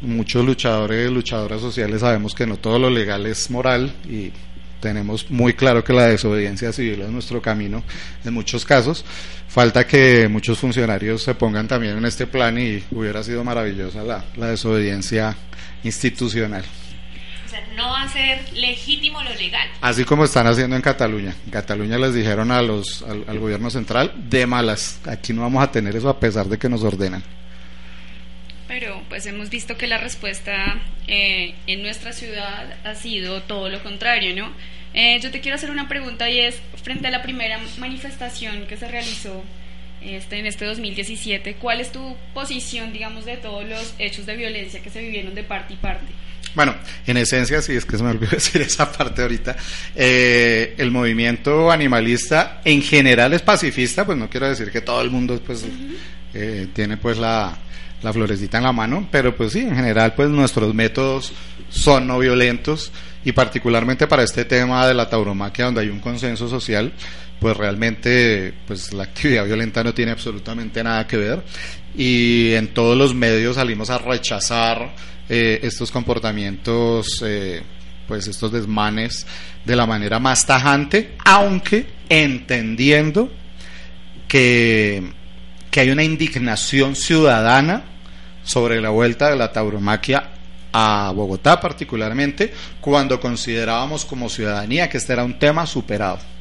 [0.00, 4.32] Muchos luchadores, luchadoras sociales sabemos que no todo lo legal es moral y
[4.80, 7.82] tenemos muy claro que la desobediencia civil es nuestro camino
[8.24, 9.04] en muchos casos.
[9.48, 14.24] Falta que muchos funcionarios se pongan también en este plan y hubiera sido maravillosa la,
[14.36, 15.36] la desobediencia
[15.82, 16.64] institucional.
[17.66, 19.68] Sea, no va a ser legítimo lo legal.
[19.80, 21.34] Así como están haciendo en Cataluña.
[21.44, 25.00] En Cataluña les dijeron a los, al, al gobierno central de malas.
[25.06, 27.22] Aquí no vamos a tener eso a pesar de que nos ordenan.
[28.68, 33.82] Pero pues hemos visto que la respuesta eh, en nuestra ciudad ha sido todo lo
[33.82, 34.52] contrario, ¿no?
[34.92, 38.76] Eh, yo te quiero hacer una pregunta y es, frente a la primera manifestación que
[38.76, 39.42] se realizó
[40.02, 44.80] este, en este 2017, ¿cuál es tu posición, digamos, de todos los hechos de violencia
[44.80, 46.12] que se vivieron de parte y parte?
[46.58, 46.74] Bueno,
[47.06, 49.56] en esencia, sí, es que se me olvidó decir esa parte ahorita,
[49.94, 55.08] eh, el movimiento animalista en general es pacifista, pues no quiero decir que todo el
[55.08, 55.64] mundo pues,
[56.34, 57.56] eh, tiene pues la,
[58.02, 61.32] la florecita en la mano, pero pues sí, en general pues nuestros métodos
[61.70, 62.90] son no violentos
[63.24, 66.92] y particularmente para este tema de la tauromaquia donde hay un consenso social,
[67.38, 71.40] pues realmente pues la actividad violenta no tiene absolutamente nada que ver
[71.96, 74.90] y en todos los medios salimos a rechazar
[75.28, 77.62] eh, estos comportamientos eh,
[78.06, 79.26] pues estos desmanes
[79.64, 83.30] de la manera más tajante, aunque entendiendo
[84.26, 85.12] que,
[85.70, 87.84] que hay una indignación ciudadana
[88.42, 90.30] sobre la vuelta de la tauromaquia
[90.72, 96.37] a Bogotá particularmente, cuando considerábamos como ciudadanía que este era un tema superado.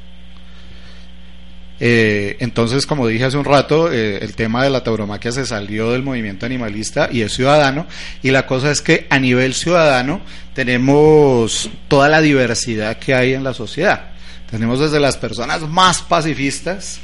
[1.80, 5.92] Eh, entonces, como dije hace un rato, eh, el tema de la tauromaquia se salió
[5.92, 7.86] del movimiento animalista y es ciudadano.
[8.24, 10.22] Y la cosa es que a nivel ciudadano
[10.54, 14.12] tenemos toda la diversidad que hay en la sociedad.
[14.50, 17.00] Tenemos desde las personas más pacifistas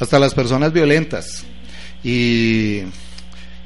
[0.00, 1.44] hasta las personas violentas.
[2.02, 2.82] Y,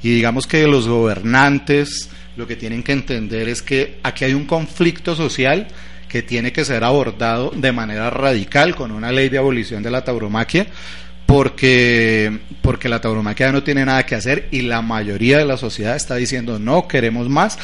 [0.03, 4.47] y digamos que los gobernantes lo que tienen que entender es que aquí hay un
[4.47, 5.69] conflicto social
[6.11, 10.03] que tiene que ser abordado de manera radical con una ley de abolición de la
[10.03, 10.67] tauromaquia,
[11.25, 15.95] porque, porque la tauromaquia no tiene nada que hacer y la mayoría de la sociedad
[15.95, 17.59] está diciendo no queremos más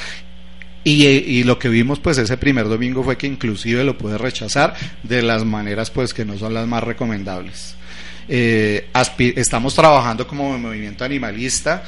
[0.84, 5.20] y, lo que vimos pues ese primer domingo fue que inclusive lo puede rechazar de
[5.20, 7.74] las maneras pues que no son las más recomendables.
[8.28, 8.88] Eh,
[9.18, 11.82] estamos trabajando como movimiento animalista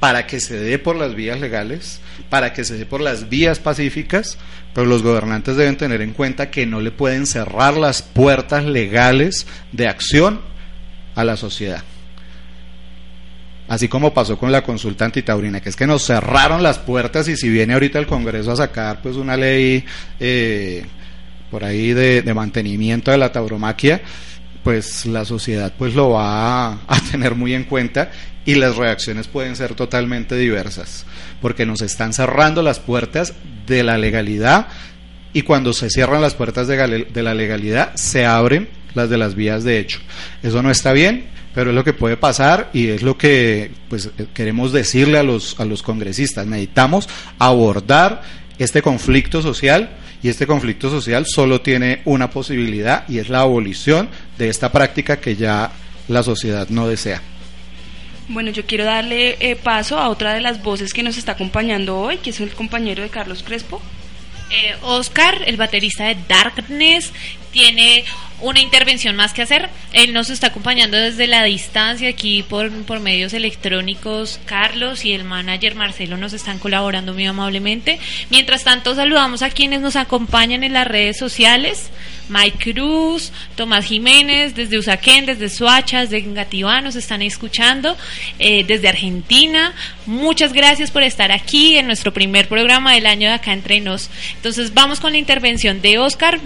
[0.00, 3.58] para que se dé por las vías legales, para que se dé por las vías
[3.58, 4.38] pacíficas,
[4.74, 9.46] pero los gobernantes deben tener en cuenta que no le pueden cerrar las puertas legales
[9.72, 10.40] de acción
[11.14, 11.84] a la sociedad.
[13.68, 17.36] Así como pasó con la consulta antitaurina, que es que nos cerraron las puertas y
[17.36, 19.84] si viene ahorita el Congreso a sacar pues una ley
[20.18, 20.84] eh,
[21.52, 24.00] por ahí de, mantenimiento de la tauromaquia,
[24.64, 28.10] pues la sociedad pues lo va a, tener muy en cuenta
[28.50, 31.06] y las reacciones pueden ser totalmente diversas,
[31.40, 33.32] porque nos están cerrando las puertas
[33.68, 34.66] de la legalidad
[35.32, 39.62] y cuando se cierran las puertas de, la legalidad se abren las de las vías
[39.62, 40.00] de hecho.
[40.42, 44.10] Eso no está bien, pero es lo que puede pasar y es lo que pues
[44.34, 48.22] queremos decirle a los a los congresistas, necesitamos abordar
[48.58, 49.90] este conflicto social
[50.24, 55.20] y este conflicto social solo tiene una posibilidad y es la abolición de esta práctica
[55.20, 55.70] que ya
[56.08, 57.22] la sociedad no desea.
[58.30, 61.98] Bueno, yo quiero darle eh, paso a otra de las voces que nos está acompañando
[61.98, 63.82] hoy, que es el compañero de Carlos Crespo.
[64.52, 67.12] Eh, Oscar, el baterista de Darkness,
[67.50, 68.04] tiene
[68.40, 69.68] una intervención más que hacer.
[69.92, 74.38] Él nos está acompañando desde la distancia aquí por, por medios electrónicos.
[74.44, 77.98] Carlos y el manager Marcelo nos están colaborando muy amablemente.
[78.30, 81.90] Mientras tanto, saludamos a quienes nos acompañan en las redes sociales.
[82.30, 87.96] Mike Cruz, Tomás Jiménez, desde Usaquén, desde Suachas, de Gativá, nos están escuchando,
[88.38, 89.74] eh, desde Argentina.
[90.06, 94.10] Muchas gracias por estar aquí en nuestro primer programa del año de Acá Entre Nos.
[94.36, 96.40] Entonces, vamos con la intervención de Oscar.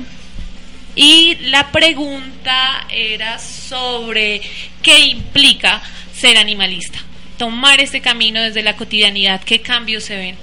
[0.97, 4.41] Y la pregunta era sobre
[4.83, 5.83] qué implica
[6.15, 6.99] ser animalista,
[7.37, 10.37] tomar este camino desde la cotidianidad, qué cambios se ven.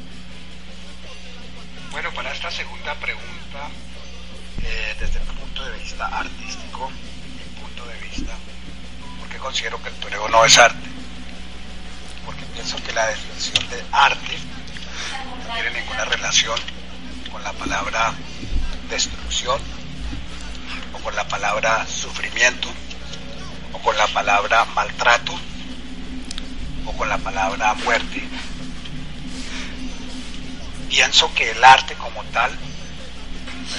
[1.92, 3.31] Bueno, para esta segunda pregunta,
[6.08, 8.34] artístico, mi punto de vista,
[9.20, 10.90] porque considero que el toreo no es arte,
[12.26, 14.38] porque pienso que la definición de arte
[15.48, 16.60] no tiene ninguna relación
[17.32, 18.14] con la palabra
[18.90, 19.60] destrucción
[20.94, 22.68] o con la palabra sufrimiento,
[23.74, 25.34] o con la palabra maltrato,
[26.86, 28.28] o con la palabra muerte.
[30.90, 32.52] Pienso que el arte como tal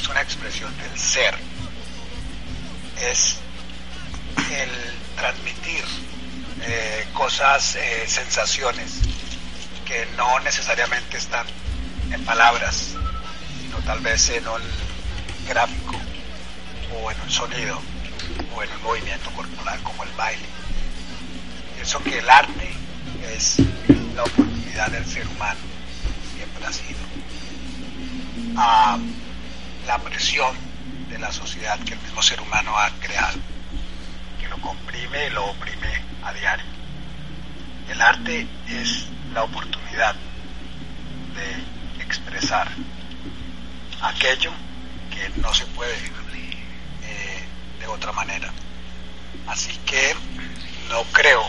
[0.01, 1.37] es una expresión del ser,
[3.11, 3.37] es
[4.51, 4.71] el
[5.17, 5.85] transmitir
[6.63, 9.01] eh, cosas, eh, sensaciones
[9.85, 11.47] que no necesariamente están
[12.11, 12.95] en palabras,
[13.61, 14.63] sino tal vez en un
[15.49, 15.97] gráfico
[16.95, 17.81] o en un sonido
[18.55, 20.47] o en un movimiento corporal como el baile.
[21.75, 22.73] Pienso que el arte
[23.35, 23.57] es
[24.15, 25.61] la oportunidad del ser humano,
[26.37, 27.01] siempre ha sido,
[28.57, 28.99] a
[29.87, 30.72] la presión
[31.23, 33.39] la sociedad que el mismo ser humano ha creado,
[34.41, 36.67] que lo comprime y lo oprime a diario.
[37.89, 40.17] El arte es la oportunidad
[41.37, 42.69] de expresar
[44.03, 44.51] aquello
[45.13, 45.95] que no se puede
[47.79, 48.51] de otra manera.
[49.47, 50.17] Así que
[50.89, 51.45] no creo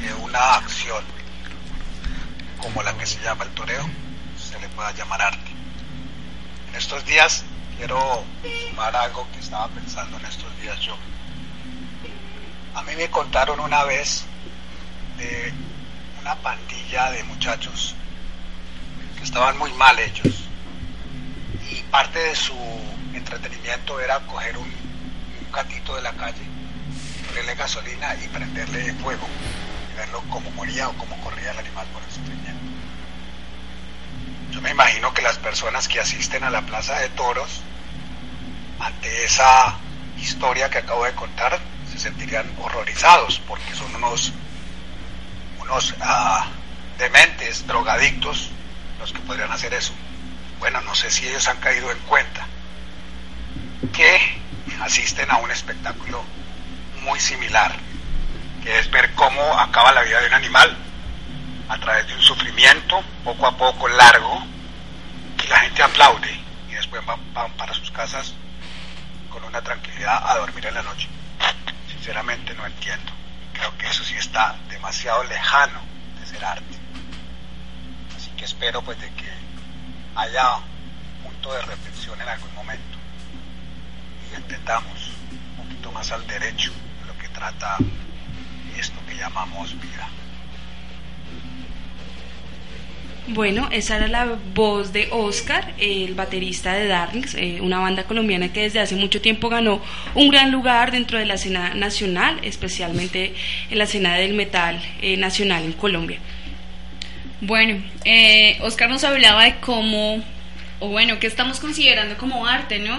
[0.00, 1.04] que una acción
[2.60, 3.88] como la que se llama el toreo
[4.36, 5.50] se le pueda llamar arte.
[6.70, 7.44] En estos días
[7.78, 8.24] quiero
[8.68, 10.96] sumar algo que estaba pensando en estos días yo.
[12.74, 14.24] A mí me contaron una vez
[15.16, 15.52] de
[16.20, 17.94] una pandilla de muchachos
[19.16, 20.44] que estaban muy mal ellos.
[21.70, 22.54] Y parte de su
[23.14, 26.42] entretenimiento era coger un, un gatito de la calle,
[27.26, 29.26] ponerle gasolina y prenderle fuego
[29.92, 32.58] y verlo cómo moría o cómo corría el animal por el sufrimiento.
[34.58, 37.60] Yo me imagino que las personas que asisten a la plaza de toros
[38.80, 39.76] ante esa
[40.20, 44.32] historia que acabo de contar se sentirían horrorizados porque son unos
[45.60, 46.48] unos ah,
[46.98, 48.50] dementes, drogadictos
[48.98, 49.92] los que podrían hacer eso.
[50.58, 52.44] Bueno, no sé si ellos han caído en cuenta
[53.92, 54.40] que
[54.82, 56.20] asisten a un espectáculo
[57.02, 57.76] muy similar,
[58.64, 60.87] que es ver cómo acaba la vida de un animal
[61.68, 64.42] a través de un sufrimiento poco a poco largo
[65.44, 68.34] y la gente aplaude y después van, van para sus casas
[69.30, 71.08] con una tranquilidad a dormir en la noche.
[71.88, 73.12] Sinceramente no entiendo.
[73.52, 75.80] Creo que eso sí está demasiado lejano
[76.20, 76.74] de ser arte.
[78.16, 79.30] Así que espero pues de que
[80.16, 82.98] haya un punto de reflexión en algún momento
[84.30, 87.76] y entendamos un poquito más al derecho de lo que trata
[88.76, 90.08] esto que llamamos vida.
[93.30, 98.50] Bueno, esa era la voz de Oscar, el baterista de Darlings, eh, una banda colombiana
[98.54, 99.82] que desde hace mucho tiempo ganó
[100.14, 103.34] un gran lugar dentro de la escena nacional, especialmente
[103.68, 106.18] en la escena del metal eh, nacional en Colombia.
[107.42, 110.24] Bueno, eh, Oscar nos hablaba de cómo,
[110.80, 112.98] o bueno, qué estamos considerando como arte, ¿no?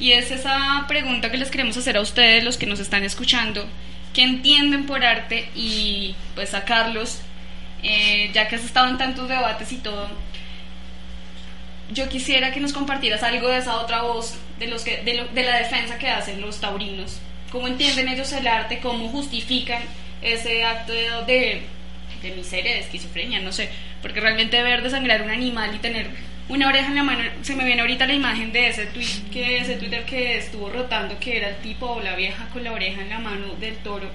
[0.00, 3.68] Y es esa pregunta que les queremos hacer a ustedes, los que nos están escuchando,
[4.14, 5.50] ¿qué entienden por arte?
[5.54, 7.20] Y pues a Carlos,
[7.82, 10.08] eh, ya que has estado en tantos debates y todo,
[11.92, 15.28] yo quisiera que nos compartieras algo de esa otra voz, de, los que, de, lo-
[15.28, 17.20] de la defensa que hacen los taurinos.
[17.50, 18.80] ¿Cómo entienden ellos el arte?
[18.80, 19.82] ¿Cómo justifican
[20.20, 21.62] ese acto de, de,
[22.22, 23.40] de miseria, de esquizofrenia?
[23.40, 23.70] No sé,
[24.02, 26.08] porque realmente ver desangrar un animal y tener
[26.48, 29.58] una oreja en la mano, se me viene ahorita la imagen de ese tweet que
[29.58, 33.00] ese Twitter que estuvo rotando que era el tipo o la vieja con la oreja
[33.02, 34.08] en la mano del toro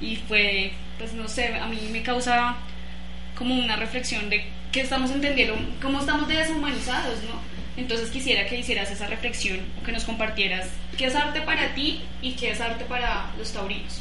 [0.00, 2.56] y fue, pues no sé, a mí me causa
[3.36, 7.40] como una reflexión de qué estamos entendiendo, cómo estamos deshumanizados, ¿no?
[7.76, 12.02] Entonces quisiera que hicieras esa reflexión o que nos compartieras qué es arte para ti
[12.22, 14.00] y qué es arte para los taurinos.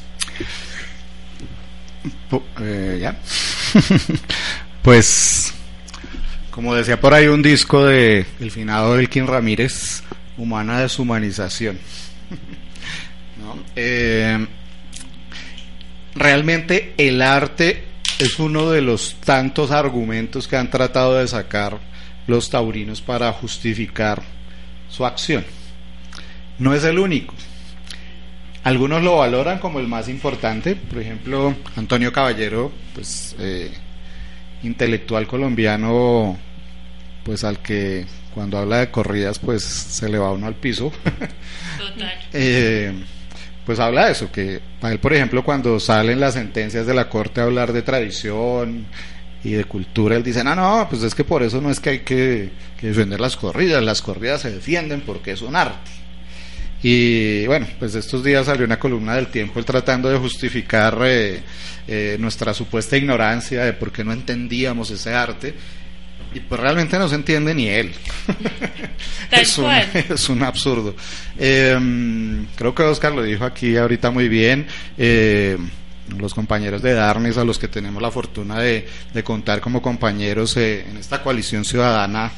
[2.61, 3.17] Eh, ya.
[4.81, 5.53] pues,
[6.51, 10.03] como decía por ahí un disco de el finado Elkin Ramírez,
[10.37, 11.77] Humana Deshumanización.
[13.37, 13.61] ¿No?
[13.75, 14.47] Eh,
[16.15, 21.79] realmente el arte es uno de los tantos argumentos que han tratado de sacar
[22.27, 24.23] los taurinos para justificar
[24.89, 25.45] su acción.
[26.57, 27.33] No es el único.
[28.63, 33.71] Algunos lo valoran como el más importante, por ejemplo, Antonio Caballero, pues eh,
[34.63, 36.37] intelectual colombiano,
[37.23, 40.91] pues al que cuando habla de corridas, pues se le va uno al piso.
[41.77, 42.13] Total.
[42.33, 42.93] Eh,
[43.65, 47.09] pues habla de eso, que para él, por ejemplo, cuando salen las sentencias de la
[47.09, 48.85] corte a hablar de tradición
[49.43, 51.89] y de cultura, él dice, no, no, pues es que por eso no es que
[51.89, 56.05] hay que, que defender las corridas, las corridas se defienden porque es un arte.
[56.87, 61.41] Y bueno, pues estos días salió una columna del tiempo él tratando de justificar eh,
[61.87, 65.55] eh, nuestra supuesta ignorancia de por qué no entendíamos ese arte.
[66.35, 67.91] Y pues realmente no se entiende ni él.
[69.31, 70.95] Es, un, es un absurdo.
[71.37, 74.67] Eh, creo que Oscar lo dijo aquí ahorita muy bien.
[74.97, 75.57] Eh,
[76.17, 80.55] los compañeros de Darnes, a los que tenemos la fortuna de, de contar como compañeros
[80.57, 82.31] eh, en esta coalición ciudadana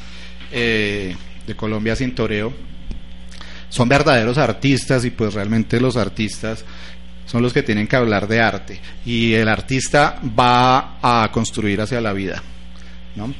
[0.50, 1.14] eh,
[1.46, 2.52] de Colombia sin toreo,
[3.68, 6.64] son verdaderos artistas y pues realmente los artistas
[7.26, 12.00] son los que tienen que hablar de arte y el artista va a construir hacia
[12.00, 12.42] la vida,
[13.14, 13.34] ¿no?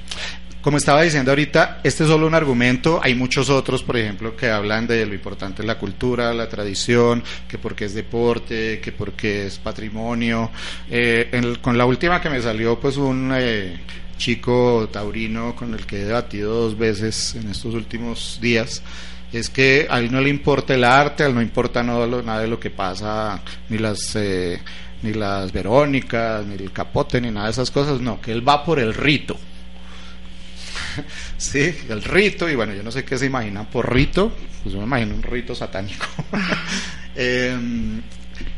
[0.68, 4.50] Como estaba diciendo ahorita, este es solo un argumento, hay muchos otros, por ejemplo, que
[4.50, 9.46] hablan de lo importante es la cultura, la tradición, que porque es deporte, que porque
[9.46, 10.50] es patrimonio.
[10.90, 13.80] Eh, en con la última que me salió, pues un eh,
[14.18, 18.82] chico taurino con el que he debatido dos veces en estos últimos días,
[19.32, 22.46] es que a él no le importa el arte, a él no importa nada de
[22.46, 23.40] lo que pasa,
[23.70, 24.60] ni las eh,
[25.00, 28.62] ni las Verónicas, ni el capote, ni nada de esas cosas, no, que él va
[28.66, 29.38] por el rito.
[31.36, 34.32] sí, el rito, y bueno, yo no sé qué se imaginan por rito,
[34.62, 36.06] pues yo me imagino un rito satánico.
[37.20, 38.00] Em,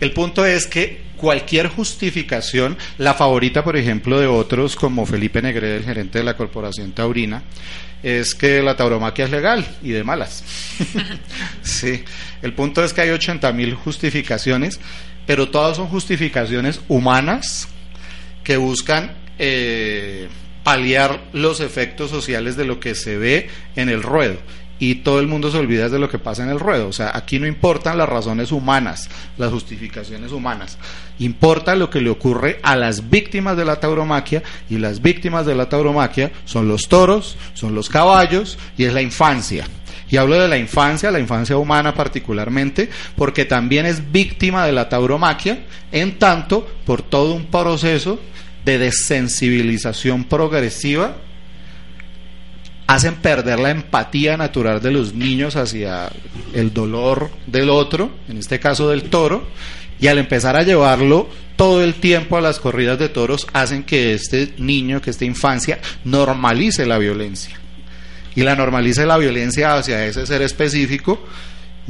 [0.00, 5.76] el punto es que cualquier justificación, la favorita, por ejemplo, de otros como Felipe Negre,
[5.76, 7.42] el gerente de la Corporación Taurina,
[8.02, 10.44] es que la tauromaquia es legal y de malas.
[11.62, 12.04] sí,
[12.42, 14.80] el punto es que hay 80 mil justificaciones,
[15.26, 17.68] pero todas son justificaciones humanas
[18.44, 20.28] que buscan eh,
[20.70, 24.36] paliar los efectos sociales de lo que se ve en el ruedo
[24.78, 26.86] y todo el mundo se olvida de lo que pasa en el ruedo.
[26.86, 30.78] O sea, aquí no importan las razones humanas, las justificaciones humanas.
[31.18, 35.56] Importa lo que le ocurre a las víctimas de la tauromaquia y las víctimas de
[35.56, 39.66] la tauromaquia son los toros, son los caballos y es la infancia.
[40.08, 44.88] Y hablo de la infancia, la infancia humana particularmente, porque también es víctima de la
[44.88, 48.20] tauromaquia, en tanto por todo un proceso
[48.70, 51.16] de desensibilización progresiva
[52.86, 56.10] hacen perder la empatía natural de los niños hacia
[56.54, 59.46] el dolor del otro, en este caso del toro,
[60.00, 64.14] y al empezar a llevarlo todo el tiempo a las corridas de toros, hacen que
[64.14, 67.60] este niño, que esta infancia, normalice la violencia.
[68.34, 71.24] Y la normalice la violencia hacia ese ser específico,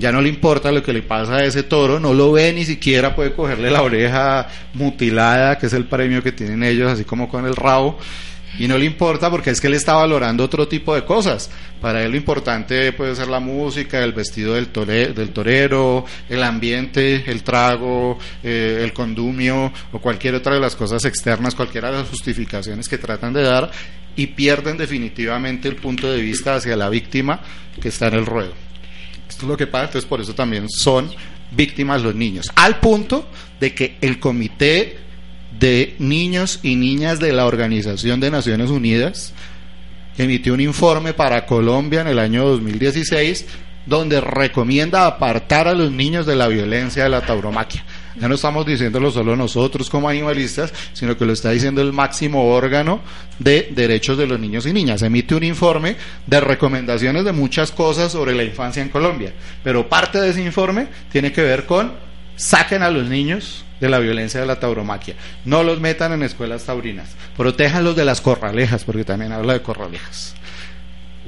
[0.00, 2.64] ya no le importa lo que le pasa a ese toro, no lo ve ni
[2.64, 7.28] siquiera puede cogerle la oreja mutilada, que es el premio que tienen ellos, así como
[7.28, 7.98] con el rabo,
[8.58, 11.50] y no le importa porque es que él está valorando otro tipo de cosas.
[11.82, 14.72] Para él lo importante puede ser la música, el vestido del,
[15.14, 21.04] del torero, el ambiente, el trago, eh, el condumio o cualquier otra de las cosas
[21.04, 23.70] externas, cualquiera de las justificaciones que tratan de dar
[24.16, 27.40] y pierden definitivamente el punto de vista hacia la víctima
[27.80, 28.69] que está en el ruedo.
[29.42, 31.10] Es lo que pasa, entonces por eso también son
[31.50, 32.50] víctimas los niños.
[32.54, 33.28] Al punto
[33.58, 34.98] de que el comité
[35.58, 39.32] de niños y niñas de la Organización de Naciones Unidas
[40.16, 43.46] emitió un informe para Colombia en el año 2016
[43.86, 47.84] donde recomienda apartar a los niños de la violencia de la tauromaquia.
[48.18, 52.48] Ya no estamos diciéndolo solo nosotros como animalistas, sino que lo está diciendo el máximo
[52.48, 53.00] órgano
[53.38, 55.02] de derechos de los niños y niñas.
[55.02, 55.96] Emite un informe
[56.26, 59.32] de recomendaciones de muchas cosas sobre la infancia en Colombia,
[59.62, 61.92] pero parte de ese informe tiene que ver con
[62.36, 65.14] saquen a los niños de la violencia de la tauromaquia.
[65.44, 67.16] No los metan en escuelas taurinas.
[67.36, 70.34] Protéjanlos de las corralejas, porque también habla de corralejas.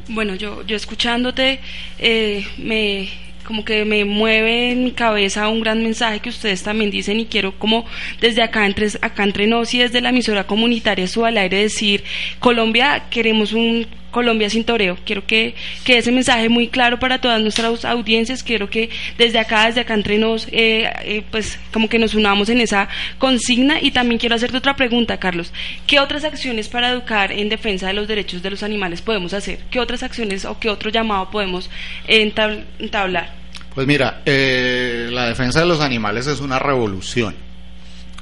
[0.08, 1.60] Bueno, yo, yo escuchándote,
[1.98, 3.08] eh, me
[3.42, 7.26] como que me mueve en mi cabeza un gran mensaje que ustedes también dicen y
[7.26, 7.84] quiero como
[8.20, 12.04] desde acá entre, acá entre nos y desde la emisora comunitaria su al aire decir
[12.38, 14.96] Colombia queremos un Colombia sin toreo.
[15.04, 18.44] Quiero que, que ese mensaje muy claro para todas nuestras audiencias.
[18.44, 22.48] Quiero que desde acá, desde acá entre nos, eh, eh, pues como que nos unamos
[22.48, 22.88] en esa
[23.18, 23.80] consigna.
[23.80, 25.52] Y también quiero hacerte otra pregunta, Carlos.
[25.86, 29.58] ¿Qué otras acciones para educar en defensa de los derechos de los animales podemos hacer?
[29.70, 31.68] ¿Qué otras acciones o qué otro llamado podemos
[32.06, 33.34] entablar?
[33.74, 37.34] Pues mira, eh, la defensa de los animales es una revolución.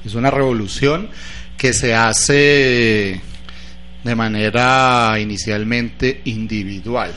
[0.05, 1.11] Es una revolución
[1.57, 3.21] que se hace
[4.05, 7.15] de manera inicialmente individual.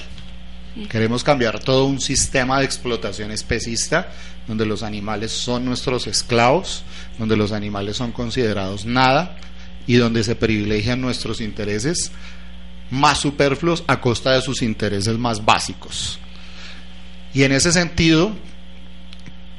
[0.89, 4.11] Queremos cambiar todo un sistema de explotación especista
[4.47, 6.83] donde los animales son nuestros esclavos,
[7.19, 9.37] donde los animales son considerados nada
[9.85, 12.11] y donde se privilegian nuestros intereses
[12.89, 16.19] más superfluos a costa de sus intereses más básicos.
[17.33, 18.35] Y en ese sentido,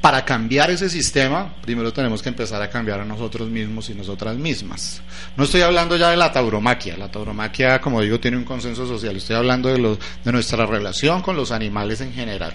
[0.05, 4.37] para cambiar ese sistema, primero tenemos que empezar a cambiar a nosotros mismos y nosotras
[4.37, 5.01] mismas.
[5.35, 9.15] No estoy hablando ya de la tauromaquia, la tauromaquia, como digo, tiene un consenso social,
[9.15, 12.53] estoy hablando de, de nuestra relación con los animales en general.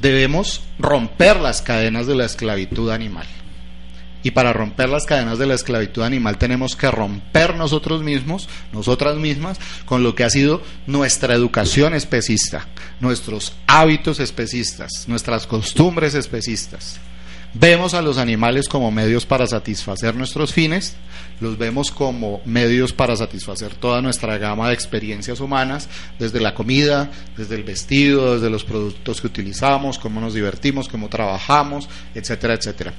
[0.00, 3.28] Debemos romper las cadenas de la esclavitud animal.
[4.28, 9.16] Y para romper las cadenas de la esclavitud animal tenemos que romper nosotros mismos, nosotras
[9.16, 12.68] mismas, con lo que ha sido nuestra educación especista,
[13.00, 17.00] nuestros hábitos especistas, nuestras costumbres especistas.
[17.54, 20.96] Vemos a los animales como medios para satisfacer nuestros fines,
[21.40, 27.10] los vemos como medios para satisfacer toda nuestra gama de experiencias humanas, desde la comida,
[27.34, 32.92] desde el vestido, desde los productos que utilizamos, cómo nos divertimos, cómo trabajamos, etcétera, etcétera.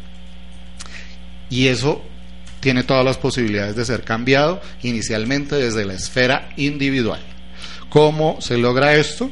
[1.49, 2.03] Y eso
[2.59, 7.21] tiene todas las posibilidades de ser cambiado inicialmente desde la esfera individual.
[7.89, 9.31] ¿Cómo se logra esto?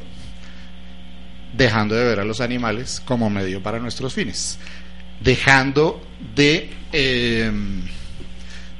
[1.56, 4.58] Dejando de ver a los animales como medio para nuestros fines.
[5.20, 6.02] Dejando
[6.34, 7.52] de eh,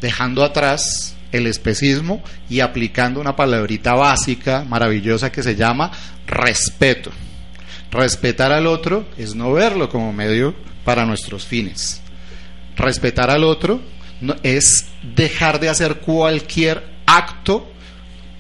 [0.01, 5.91] dejando atrás el especismo y aplicando una palabrita básica, maravillosa que se llama
[6.27, 7.11] respeto.
[7.91, 12.01] Respetar al otro es no verlo como medio para nuestros fines
[12.79, 13.81] respetar al otro
[14.43, 17.71] es dejar de hacer cualquier acto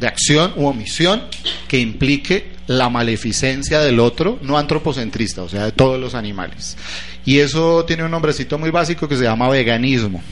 [0.00, 1.22] de acción u omisión
[1.66, 6.76] que implique la maleficencia del otro, no antropocentrista, o sea, de todos los animales.
[7.24, 10.22] Y eso tiene un nombrecito muy básico que se llama veganismo.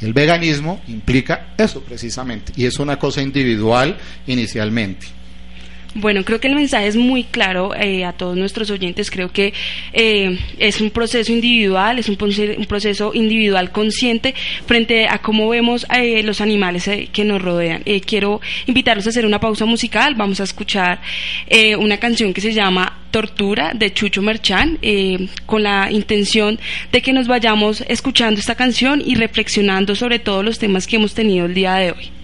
[0.00, 3.96] El veganismo implica eso precisamente, y es una cosa individual
[4.26, 5.17] inicialmente.
[6.00, 9.10] Bueno, creo que el mensaje es muy claro eh, a todos nuestros oyentes.
[9.10, 9.52] Creo que
[9.92, 12.16] eh, es un proceso individual, es un,
[12.56, 14.32] un proceso individual consciente
[14.64, 17.82] frente a cómo vemos eh, los animales eh, que nos rodean.
[18.06, 20.14] Quiero invitarlos a hacer una pausa musical.
[20.14, 21.00] Vamos a escuchar
[21.78, 24.78] una canción que se llama Tortura de Chucho Merchán,
[25.46, 26.60] con la intención
[26.92, 31.14] de que nos vayamos escuchando esta canción y reflexionando sobre todos los temas que hemos
[31.14, 32.17] tenido el día de hoy.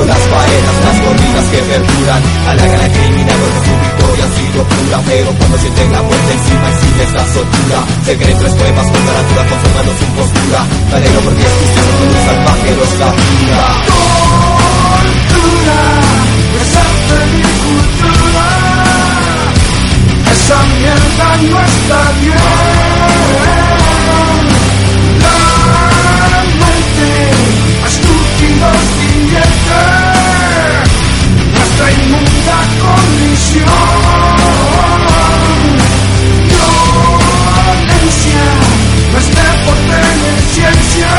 [0.00, 4.98] Las faenas las corridas que perduran halagan al criminal porque su victoria ha sido pura
[5.06, 9.42] pero cuando sienten la muerte encima sin esta soltura se creen tres poemas con caratura
[9.48, 10.60] conformando su postura.
[10.90, 13.72] Galero porque es justicia con un salvaje los captura
[20.32, 22.42] Esa mierda no está bien.
[25.22, 27.08] La mente
[27.86, 29.78] estúpido siguiente
[31.54, 33.68] nuestra inmunda condición.
[37.78, 38.44] Violencia
[39.12, 41.12] no es deporte ni ciencia.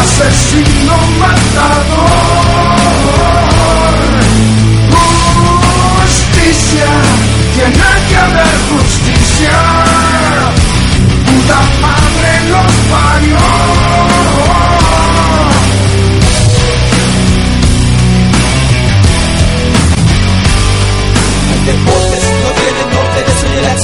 [0.00, 2.22] Asesino matador.
[6.00, 6.90] Justicia,
[7.54, 9.81] tiene que haber justicia.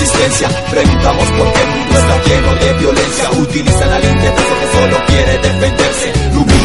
[0.00, 0.48] Existencia.
[0.70, 3.30] Preguntamos por qué el mundo está lleno de violencia.
[3.32, 6.12] Utilizan al indefenso que solo quiere defenderse.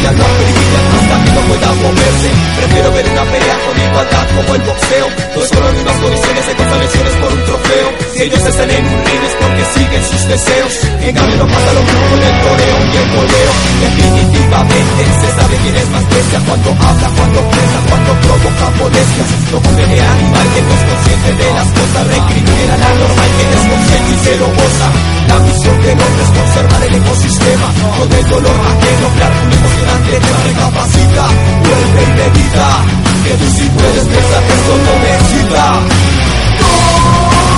[0.04, 2.30] Humillan, lo acribillan hasta que no pueda moverse.
[2.60, 5.06] Prefiero ver una pelea con igualdad como el boxeo.
[5.32, 7.88] Todos con las mismas condiciones de contravenciones por un trofeo.
[8.12, 10.72] Si ellos están en un ring es porque siguen sus deseos.
[11.08, 13.52] En cambio no pasa lo mismo con el toreo y el goleo.
[13.80, 16.38] Definitivamente se sabe quién es más bestia.
[16.44, 19.28] Cuando habla, cuando piensa, cuando provoca molestias.
[19.52, 22.02] No condene al animal que no es consciente de las cosas.
[22.12, 24.88] Recrimina la normal que es consciente y se lo goza.
[25.32, 27.66] La misión del hombre es conservar el ecosistema.
[27.96, 29.48] Con el dolor ajeno, crear un
[30.02, 30.18] que
[30.48, 31.24] recapacita.
[31.60, 32.68] Vuelve y medita.
[33.24, 35.64] Que tú sí puedes pensar que eso no me excita.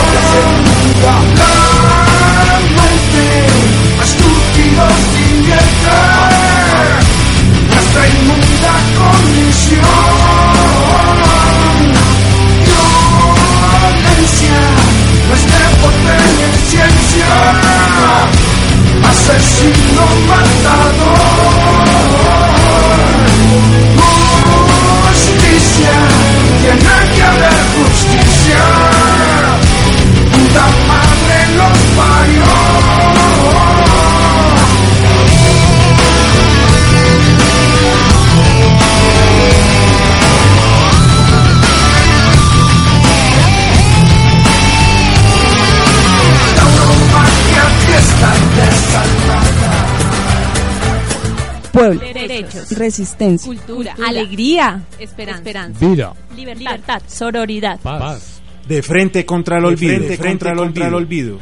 [51.80, 52.70] Pueblo, Derechos.
[52.72, 56.12] resistencia, Cultura, alegría, esperanza, Vida.
[56.36, 58.40] libertad, sororidad, Paz.
[58.68, 59.96] De frente contra el De olvido.
[59.96, 61.38] frente contra el contra el olvido.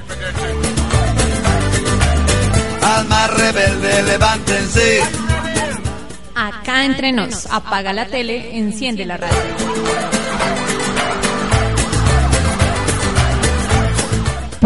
[2.82, 5.00] Almas rebelde, levántense.
[6.34, 9.67] Acá entre nos, apaga la tele, enciende la radio.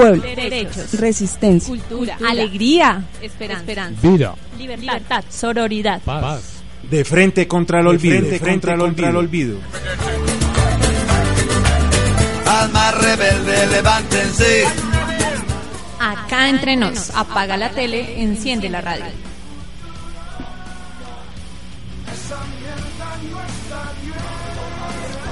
[0.03, 4.35] Pueblo, derechos, resistencia, cultura, alegría, esperanza, Vida.
[4.59, 6.63] libertad, sororidad, Paz.
[6.91, 8.19] De frente contra el olvido.
[8.19, 9.59] frente contra, el olvido.
[12.47, 14.65] Alma rebelde, levántense.
[16.01, 19.32] Acá entre nos, apaga la tele, enciende la radio.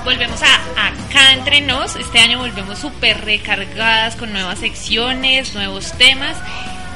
[0.04, 1.96] Volvemos a acá entre nos.
[1.96, 6.36] Este año volvemos súper recargadas con nuevas secciones, nuevos temas.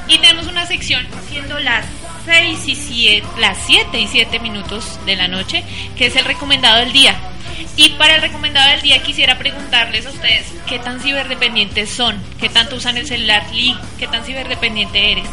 [0.07, 1.85] Y tenemos una sección siendo las
[2.25, 5.63] 6 y 7, las 7 y 7 minutos de la noche,
[5.97, 7.15] que es el recomendado del día.
[7.77, 12.49] Y para el recomendado del día quisiera preguntarles a ustedes qué tan ciberdependientes son, qué
[12.49, 15.27] tanto usan el celular, Lee, qué tan ciberdependiente eres.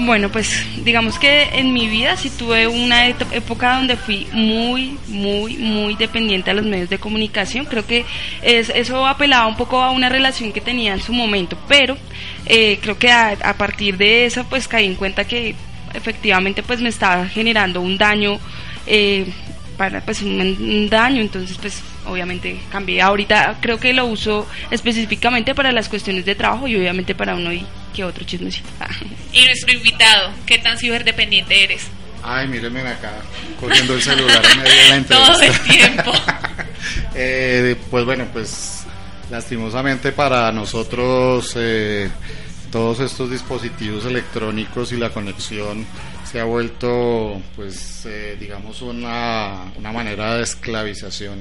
[0.00, 5.56] Bueno, pues digamos que en mi vida sí tuve una época donde fui muy, muy,
[5.56, 7.64] muy dependiente a los medios de comunicación.
[7.64, 8.04] Creo que
[8.40, 11.96] es, eso apelaba un poco a una relación que tenía en su momento, pero
[12.46, 15.56] eh, creo que a, partir de eso pues caí en cuenta que
[15.92, 18.38] efectivamente pues me estaba generando un daño.
[18.86, 19.26] eh,
[19.76, 25.72] para pues un daño entonces pues obviamente cambié ahorita creo que lo uso específicamente para
[25.72, 28.68] las cuestiones de trabajo y obviamente para uno y que otro chismecito
[29.32, 31.86] Y nuestro invitado, qué tan ciberdependiente eres.
[32.22, 33.12] Ay, mírenme acá,
[33.60, 35.32] cogiendo el celular en medio de la entrevista.
[35.32, 36.12] Todo el tiempo.
[37.20, 38.84] Eh, pues bueno, pues
[39.30, 42.08] lastimosamente para nosotros eh,
[42.70, 45.84] todos estos dispositivos electrónicos y la conexión
[46.24, 51.40] se ha vuelto, pues eh, digamos, una, una manera de esclavización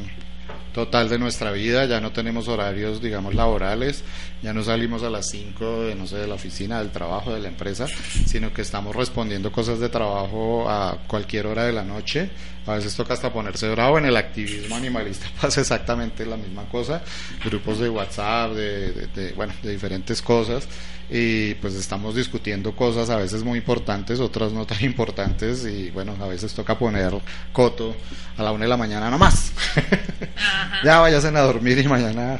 [0.78, 4.04] total de nuestra vida, ya no tenemos horarios, digamos, laborales,
[4.44, 7.40] ya no salimos a las 5 de, no sé, de la oficina, del trabajo, de
[7.40, 7.88] la empresa,
[8.28, 12.30] sino que estamos respondiendo cosas de trabajo a cualquier hora de la noche.
[12.68, 13.98] A veces toca hasta ponerse bravo.
[13.98, 17.02] En el activismo animalista pasa exactamente la misma cosa.
[17.44, 20.68] Grupos de WhatsApp, de, de- de, bueno, de diferentes cosas.
[21.10, 25.66] Y pues estamos discutiendo cosas a veces muy importantes, otras no tan importantes.
[25.66, 27.14] Y bueno, a veces toca poner
[27.54, 27.96] coto
[28.38, 29.54] a la una de la mañana nomás.
[30.84, 32.40] ya vayan a dormir y mañana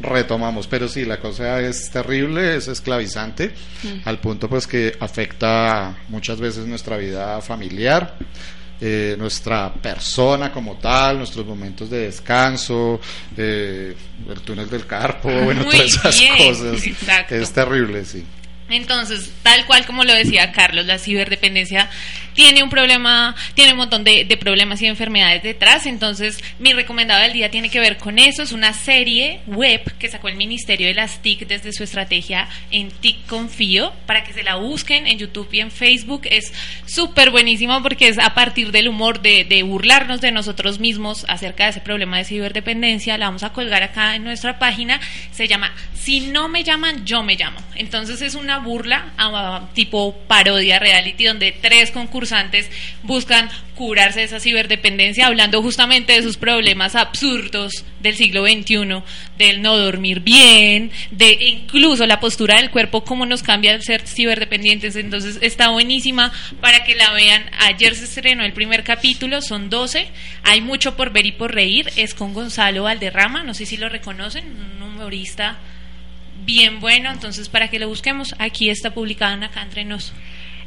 [0.00, 0.66] retomamos.
[0.66, 3.54] Pero sí, la cosa es terrible, es esclavizante,
[3.84, 4.00] Mm.
[4.08, 8.16] al punto pues que afecta muchas veces nuestra vida familiar.
[8.80, 13.00] Eh, nuestra persona como tal, nuestros momentos de descanso,
[13.36, 13.94] eh,
[14.28, 16.82] el túnel del carpo, bueno, todas esas cosas.
[17.28, 18.24] Es terrible, sí.
[18.70, 21.90] Entonces, tal cual como lo decía Carlos, la ciberdependencia
[22.34, 25.86] tiene un problema, tiene un montón de, problemas y enfermedades detrás.
[25.86, 28.42] Entonces, mi recomendado del día tiene que ver con eso.
[28.42, 32.90] Es una serie web que sacó el Ministerio de las TIC desde su estrategia en
[32.90, 36.22] TIC Confío para que se la busquen en YouTube y en Facebook.
[36.30, 36.52] Es
[36.86, 41.64] súper buenísimo porque es a partir del humor de, de burlarnos de nosotros mismos acerca
[41.64, 43.18] de ese problema de ciberdependencia.
[43.18, 45.00] La vamos a colgar acá en nuestra página.
[45.32, 47.60] Se llama Si no me llaman, yo me llamo.
[47.74, 52.70] Entonces es una burla a- tipo parodia reality donde tres concursantes
[53.02, 59.02] buscan curarse de esa ciberdependencia hablando justamente de sus problemas absurdos del siglo XXI,
[59.38, 64.06] del no dormir bien, de incluso la postura del cuerpo, cómo nos cambia al ser
[64.06, 64.96] ciberdependientes.
[64.96, 67.44] Entonces está buenísima para que la vean.
[67.60, 70.08] Ayer se estrenó el primer capítulo, son 12.
[70.44, 71.90] Hay mucho por ver y por reír.
[71.96, 74.44] Es con Gonzalo Valderrama, no sé si lo reconocen,
[74.76, 75.58] un humorista
[76.44, 77.10] bien bueno.
[77.10, 80.12] Entonces, para que lo busquemos, aquí está publicado en acá entre.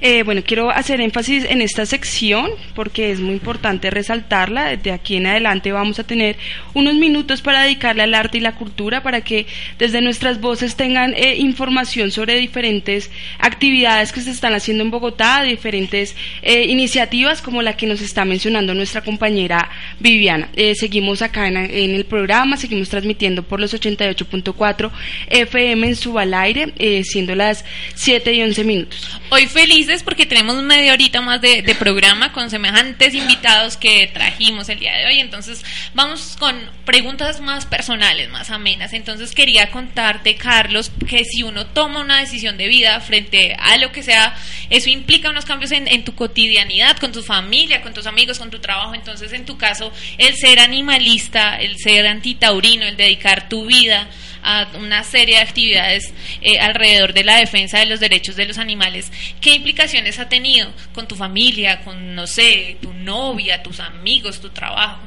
[0.05, 4.75] Eh, bueno, quiero hacer énfasis en esta sección porque es muy importante resaltarla.
[4.75, 6.35] De aquí en adelante vamos a tener
[6.73, 9.45] unos minutos para dedicarle al arte y la cultura para que
[9.79, 15.41] desde nuestras voces tengan eh, información sobre diferentes actividades que se están haciendo en Bogotá,
[15.43, 19.69] diferentes eh, iniciativas como la que nos está mencionando nuestra compañera
[20.01, 20.49] Viviana.
[20.75, 24.91] Seguimos acá en, el programa, seguimos transmitiendo por los 88.4
[25.29, 26.73] FM en su al aire,
[27.05, 27.63] siendo las
[27.95, 29.21] 7 y 11 minutos.
[29.29, 34.79] Hoy felices porque tenemos media horita más de, programa con semejantes invitados que trajimos el
[34.79, 35.19] día de hoy.
[35.19, 35.63] Entonces
[35.93, 38.93] vamos con preguntas más personales, más amenas.
[38.93, 43.91] Entonces quería contarte, Carlos, que si uno toma una decisión de vida frente a lo
[43.91, 44.35] que sea,
[44.69, 48.49] eso implica unos cambios en, en tu cotidianidad, con tu familia, con tus amigos, con
[48.49, 48.95] tu trabajo.
[48.95, 54.07] Entonces en tu caso, el ser animalista, el ser antitaurino, el dedicar tu vida
[54.43, 58.57] a una serie de actividades eh, alrededor de la defensa de los derechos de los
[58.57, 59.11] animales.
[59.41, 64.49] ¿Qué implicaciones ha tenido con tu familia, con, no sé, tu novia, tus amigos, tu
[64.49, 64.99] trabajo?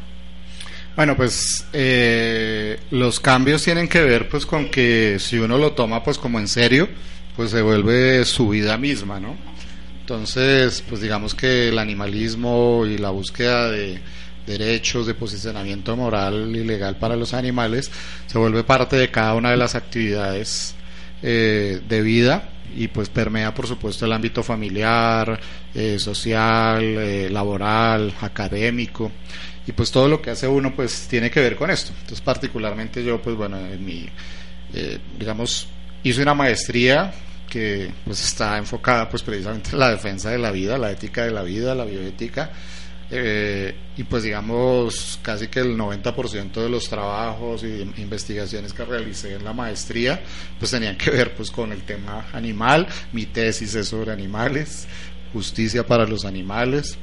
[0.96, 6.02] Bueno, pues eh, los cambios tienen que ver pues con que si uno lo toma
[6.02, 6.88] pues como en serio,
[7.36, 9.36] pues se vuelve su vida misma, ¿no?
[10.00, 14.00] Entonces, pues digamos que el animalismo y la búsqueda de
[14.46, 17.90] derechos, de posicionamiento moral y legal para los animales,
[18.26, 20.74] se vuelve parte de cada una de las actividades
[21.22, 25.40] eh, de vida y pues permea por supuesto el ámbito familiar,
[25.74, 29.12] eh, social, eh, laboral, académico
[29.66, 31.92] y pues todo lo que hace uno pues tiene que ver con esto.
[31.92, 34.08] Entonces particularmente yo pues bueno, en mi,
[35.18, 35.68] digamos,
[36.02, 37.12] hice una maestría
[37.48, 41.30] que pues está enfocada pues precisamente en la defensa de la vida, la ética de
[41.30, 42.50] la vida, la bioética.
[43.10, 49.34] Eh, y pues digamos casi que el 90% de los trabajos y investigaciones que realicé
[49.34, 50.20] en la maestría
[50.58, 54.88] pues tenían que ver pues con el tema animal, mi tesis es sobre animales,
[55.32, 56.98] justicia para los animales.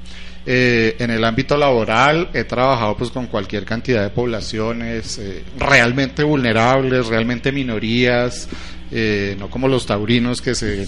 [0.45, 6.21] Eh, en el ámbito laboral he trabajado pues con cualquier cantidad de poblaciones eh, realmente
[6.21, 8.49] vulnerables, realmente minorías,
[8.91, 10.85] eh, no como los taurinos que se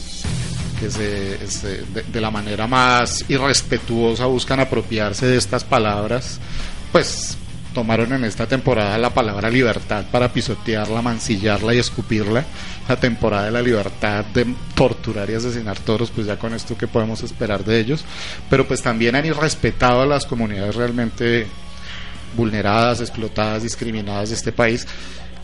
[0.76, 6.40] que de, la manera más irrespetuosa buscan apropiarse de estas palabras,
[6.92, 7.38] pues
[7.74, 12.46] tomaron en esta temporada la palabra libertad para pisotearla, mancillarla y escupirla.
[12.88, 14.46] La temporada de la libertad de
[14.76, 18.06] torturar y asesinar toros, pues ya con esto que podemos esperar de ellos.
[18.50, 21.48] Pero pues también han irrespetado a las comunidades realmente
[22.36, 24.88] vulneradas, explotadas, discriminadas de este país.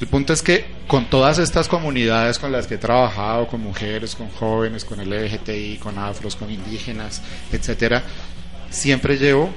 [0.02, 4.16] El punto es que con todas estas comunidades con las que he trabajado, con mujeres,
[4.16, 7.22] con jóvenes, con LGTBI, con afros, con indígenas,
[7.52, 8.02] etcétera,
[8.72, 9.54] siempre llevo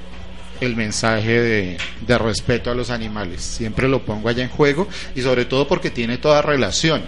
[0.61, 3.40] el mensaje de, respeto a los animales.
[3.40, 7.03] Siempre lo pongo allá en juego y sobre todo porque tiene toda relación.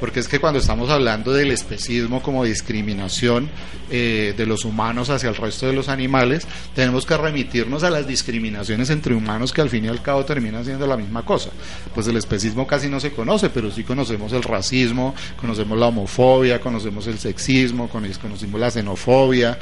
[0.00, 3.50] Porque es que cuando estamos hablando del especismo como discriminación
[3.90, 8.06] eh, de los humanos hacia el resto de los animales, tenemos que remitirnos a las
[8.06, 11.50] discriminaciones entre humanos que al fin y al cabo terminan siendo la misma cosa.
[11.94, 16.60] Pues el especismo casi no se conoce, pero sí conocemos el racismo, conocemos la homofobia,
[16.60, 19.58] conocemos el sexismo, conocemos la xenofobia,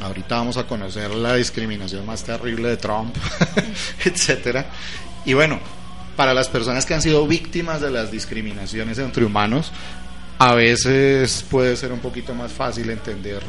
[0.00, 3.16] Ahorita vamos a conocer la discriminación más terrible de Trump,
[4.04, 4.66] etcétera.
[5.24, 5.60] Y bueno,
[6.16, 9.72] para las personas que han sido víctimas de las discriminaciones entre humanos,
[10.38, 13.42] a veces puede ser un poquito más fácil entender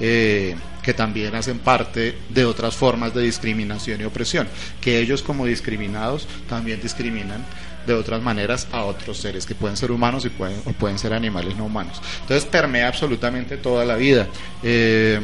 [0.00, 4.48] eh, que también hacen parte de otras formas de discriminación y opresión,
[4.80, 7.44] que ellos como discriminados también discriminan
[7.86, 11.12] de otras maneras a otros seres que pueden ser humanos y pueden, o pueden ser
[11.12, 12.00] animales no humanos.
[12.22, 14.28] Entonces permea absolutamente toda la vida.
[14.62, 15.20] Eh,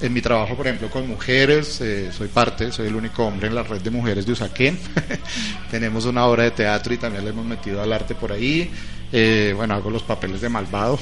[0.00, 3.54] en mi trabajo, por ejemplo, con mujeres, eh, soy parte, soy el único hombre en
[3.54, 4.78] la red de mujeres de Usaquén.
[5.70, 8.70] Tenemos una obra de teatro y también le hemos metido al arte por ahí.
[9.12, 10.96] Eh, bueno, hago los papeles de malvado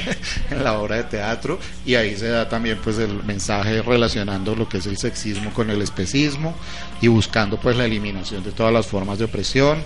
[0.50, 4.66] en la obra de teatro y ahí se da también pues el mensaje relacionando lo
[4.66, 6.54] que es el sexismo con el especismo
[7.02, 9.82] y buscando pues la eliminación de todas las formas de opresión.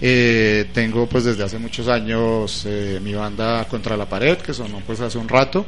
[0.00, 4.80] Eh, tengo pues desde hace muchos años eh, mi banda Contra la Pared, que sonó
[4.86, 5.66] pues hace un rato,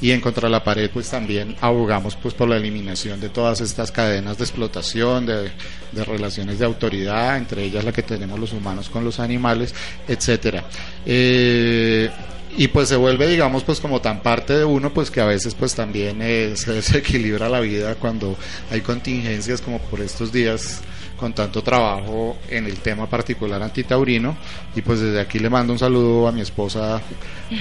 [0.00, 3.90] y en Contra la Pared pues también abogamos pues por la eliminación de todas estas
[3.90, 5.50] cadenas de explotación, de,
[5.92, 9.74] de relaciones de autoridad, entre ellas la que tenemos los humanos con los animales,
[10.08, 10.64] etcétera.
[11.04, 12.10] Eh,
[12.58, 15.54] y pues se vuelve digamos pues como tan parte de uno pues que a veces
[15.54, 18.36] pues también eh, se desequilibra la vida cuando
[18.70, 20.80] hay contingencias como por estos días
[21.16, 24.36] con tanto trabajo en el tema particular antitaurino
[24.74, 27.00] y pues desde aquí le mando un saludo a mi esposa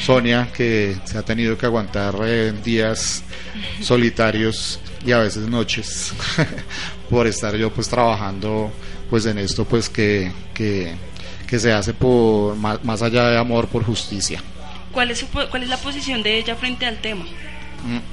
[0.02, 3.24] Sonia que se ha tenido que aguantar eh, días
[3.82, 6.14] solitarios y a veces noches
[7.10, 8.72] por estar yo pues trabajando
[9.10, 10.94] pues en esto pues que, que,
[11.48, 14.42] que se hace por más, más, allá de amor por justicia.
[14.92, 17.26] ¿Cuál es, su, ¿Cuál es la posición de ella frente al tema?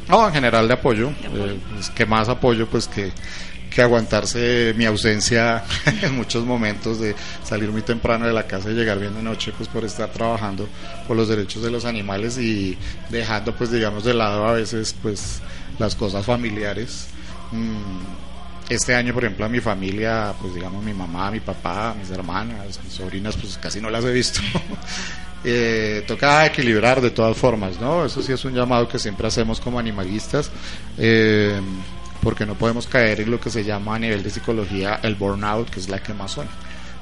[0.08, 1.46] No, en general de apoyo, de apoyo.
[1.46, 3.10] Eh, pues, que más apoyo pues que
[3.72, 5.64] que aguantarse mi ausencia
[6.02, 9.52] en muchos momentos de salir muy temprano de la casa y llegar bien de noche
[9.56, 10.68] pues por estar trabajando
[11.08, 12.76] por los derechos de los animales y
[13.10, 15.40] dejando pues digamos de lado a veces pues
[15.78, 17.08] las cosas familiares.
[18.68, 22.80] Este año por ejemplo a mi familia pues digamos mi mamá mi papá mis hermanas
[22.82, 24.40] mis sobrinas pues casi no las he visto.
[25.44, 29.60] Eh, toca equilibrar de todas formas no eso sí es un llamado que siempre hacemos
[29.60, 30.52] como animalistas.
[30.96, 31.60] Eh,
[32.22, 35.68] porque no podemos caer en lo que se llama a nivel de psicología el burnout,
[35.68, 36.46] que es la quemazón.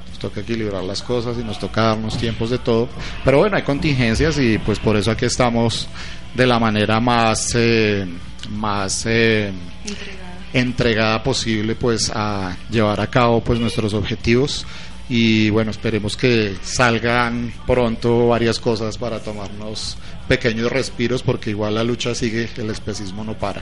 [0.09, 2.89] Nos toca equilibrar las cosas y nos toca darnos tiempos de todo.
[3.23, 5.87] Pero bueno, hay contingencias y pues por eso aquí estamos
[6.33, 8.07] de la manera más, eh,
[8.49, 9.51] más eh,
[9.85, 10.39] entregada.
[10.53, 14.65] entregada posible pues a llevar a cabo pues nuestros objetivos
[15.07, 21.83] y bueno, esperemos que salgan pronto varias cosas para tomarnos pequeños respiros porque igual la
[21.83, 23.61] lucha sigue, el especismo no para.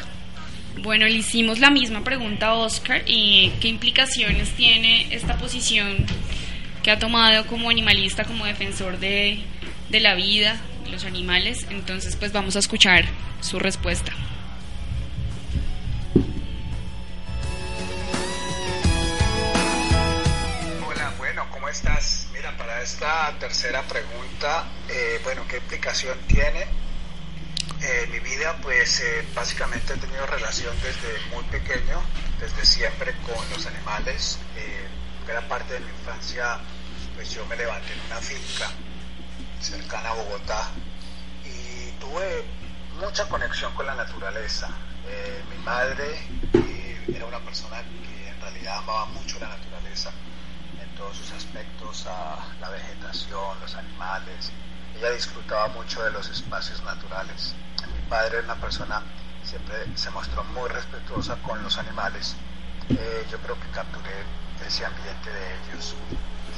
[0.82, 6.06] Bueno, le hicimos la misma pregunta a Oscar y qué implicaciones tiene esta posición
[6.82, 9.44] que ha tomado como animalista, como defensor de,
[9.92, 11.68] la vida, de los animales.
[11.70, 13.04] Entonces, pues vamos a escuchar
[13.42, 14.14] su respuesta.
[20.88, 22.30] Hola, bueno, ¿cómo estás?
[22.34, 26.79] Mira, para esta tercera pregunta, eh, bueno, ¿qué implicación tiene?
[27.82, 32.02] Eh, mi vida, pues eh, básicamente he tenido relación desde muy pequeño,
[32.40, 34.40] desde siempre con los animales.
[34.58, 34.88] Eh,
[35.26, 36.60] gran parte de mi infancia,
[37.16, 38.70] pues yo me levanté en una finca
[39.62, 40.72] cercana a Bogotá
[41.46, 42.44] y tuve
[43.00, 44.70] mucha conexión con la naturaleza.
[45.08, 46.06] Eh, mi madre
[46.66, 50.12] eh, era una persona que en realidad amaba mucho la naturaleza
[50.82, 54.52] en todos sus aspectos, a la vegetación, los animales.
[55.00, 57.54] Ella disfrutaba mucho de los espacios naturales.
[57.88, 59.02] Mi padre era una persona,
[59.46, 62.36] siempre se mostró muy respetuosa con los animales.
[62.90, 64.12] Eh, yo creo que capturé
[64.68, 65.96] ese ambiente de ellos.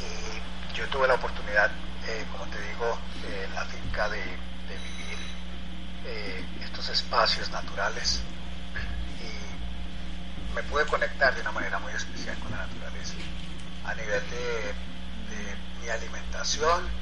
[0.02, 1.70] Y yo tuve la oportunidad,
[2.08, 2.98] eh, como te digo,
[3.28, 5.20] eh, en la finca de, de vivir
[6.06, 8.22] eh, estos espacios naturales
[9.22, 13.14] y me pude conectar de una manera muy especial con la naturaleza.
[13.86, 14.74] A nivel de,
[15.30, 17.01] de mi alimentación, eh,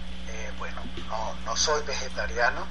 [0.60, 2.68] bueno, no, no soy vegetariano,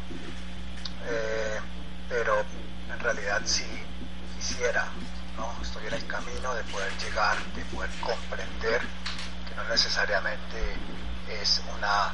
[1.06, 1.60] eh,
[2.09, 2.44] pero
[2.93, 3.65] en realidad sí
[4.36, 4.86] quisiera,
[5.36, 5.51] ¿no?
[5.62, 8.82] estoy en el camino de poder llegar, de poder comprender
[9.48, 10.77] que no necesariamente
[11.28, 12.12] es una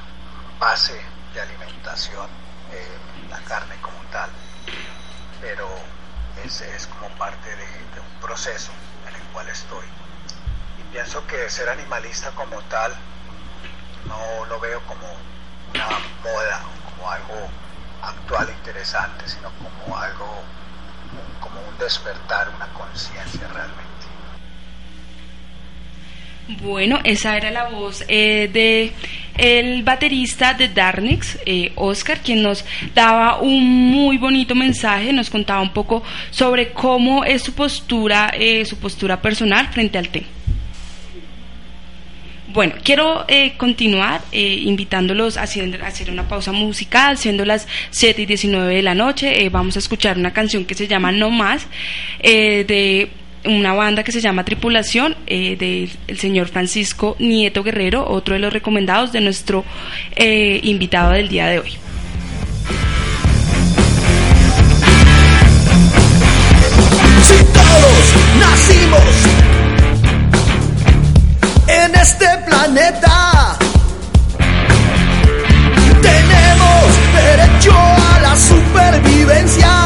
[0.58, 0.98] base
[1.34, 2.28] de alimentación
[2.72, 2.98] eh,
[3.28, 4.30] la carne como tal,
[5.40, 5.68] pero
[6.44, 8.72] es, es como parte de, de un proceso
[9.08, 9.86] en el cual estoy.
[10.78, 12.94] Y pienso que ser animalista como tal
[14.06, 15.33] no lo veo como
[15.74, 17.48] una moda, como algo
[18.02, 20.42] actual interesante, sino como algo,
[21.40, 23.84] como un despertar, una conciencia realmente.
[26.62, 28.92] Bueno, esa era la voz eh, de
[29.38, 32.64] el baterista de Darnix, eh, Oscar, quien nos
[32.94, 38.64] daba un muy bonito mensaje, nos contaba un poco sobre cómo es su postura, eh,
[38.66, 40.26] su postura personal frente al tema.
[42.54, 48.26] Bueno, quiero eh, continuar eh, invitándolos a hacer, una pausa musical, siendo las 7 y
[48.26, 49.44] 19 de la noche.
[49.44, 51.66] Eh, vamos a escuchar una canción que se llama No Más,
[52.22, 53.08] de
[53.44, 59.10] una banda que se llama Tripulación, del señor Francisco Nieto Guerrero, otro de los recomendados
[59.10, 59.64] de nuestro
[60.16, 61.70] invitado del día de hoy.
[67.20, 69.44] Si todos nacimos
[71.66, 72.33] en este
[72.66, 73.58] planeta,
[76.00, 76.84] tenemos
[77.14, 79.83] derecho a la supervivencia.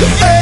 [0.00, 0.37] Yeah.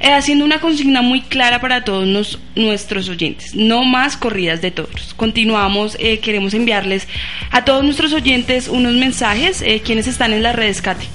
[0.00, 3.54] eh, haciendo una consigna muy clara para todos nos- nuestros oyentes.
[3.54, 5.14] No más corridas de toros.
[5.14, 7.08] Continuamos, eh, queremos enviarles
[7.50, 11.06] a todos nuestros oyentes unos mensajes, eh, quienes están en las redes, Katy.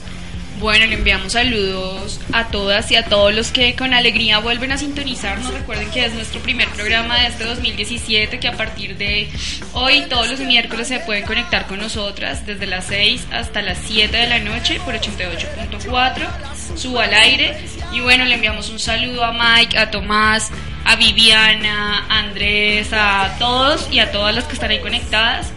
[0.62, 4.78] Bueno, le enviamos saludos a todas y a todos los que con alegría vuelven a
[4.78, 5.52] sintonizarnos.
[5.52, 9.28] Recuerden que es nuestro primer programa de este 2017, que a partir de
[9.74, 14.16] hoy, todos los miércoles, se pueden conectar con nosotras desde las 6 hasta las 7
[14.16, 16.78] de la noche por 88.4.
[16.78, 17.58] Subo al aire.
[17.92, 20.52] Y bueno, le enviamos un saludo a Mike, a Tomás,
[20.86, 25.52] a Viviana, a Andrés, a todos y a todas las que están ahí conectadas.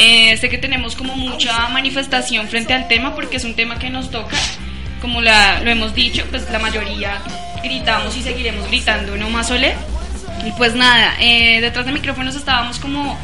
[0.00, 3.90] Eh, sé que tenemos como mucha manifestación frente al tema porque es un tema que
[3.90, 4.36] nos toca.
[5.00, 7.20] Como la, lo hemos dicho, pues la mayoría
[7.64, 9.74] gritamos y seguiremos gritando no más olé.
[10.46, 13.18] Y pues nada, eh, detrás de micrófonos estábamos como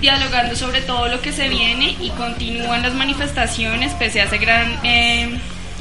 [0.00, 4.78] dialogando sobre todo lo que se viene y continúan las manifestaciones pese a ese gran,
[4.84, 5.36] eh,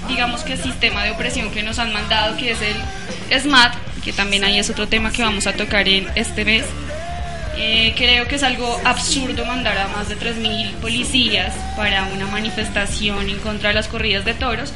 [0.07, 4.43] digamos que sistema de opresión que nos han mandado, que es el SMAT, que también
[4.43, 6.65] ahí es otro tema que vamos a tocar en este mes.
[7.61, 13.29] Eh, creo que es algo absurdo mandar a más de 3.000 policías para una manifestación
[13.29, 14.73] en contra de las corridas de toros,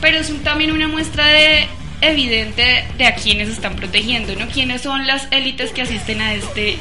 [0.00, 1.66] pero es un- también una muestra de
[2.02, 4.46] evidente de a quienes están protegiendo, ¿no?
[4.48, 6.76] ¿Quiénes son las élites que asisten a este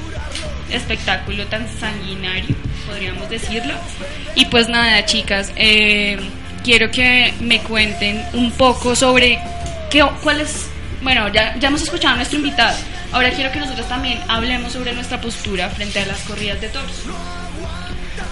[0.71, 2.55] espectáculo tan sanguinario,
[2.87, 3.73] podríamos decirlo?
[4.35, 6.17] Y pues nada, chicas, eh,
[6.63, 9.39] quiero que me cuenten un poco sobre
[9.91, 10.67] qué, cuál es,
[11.01, 12.77] bueno, ya, ya hemos escuchado a nuestro invitado,
[13.11, 17.03] ahora quiero que nosotros también hablemos sobre nuestra postura frente a las corridas de toros.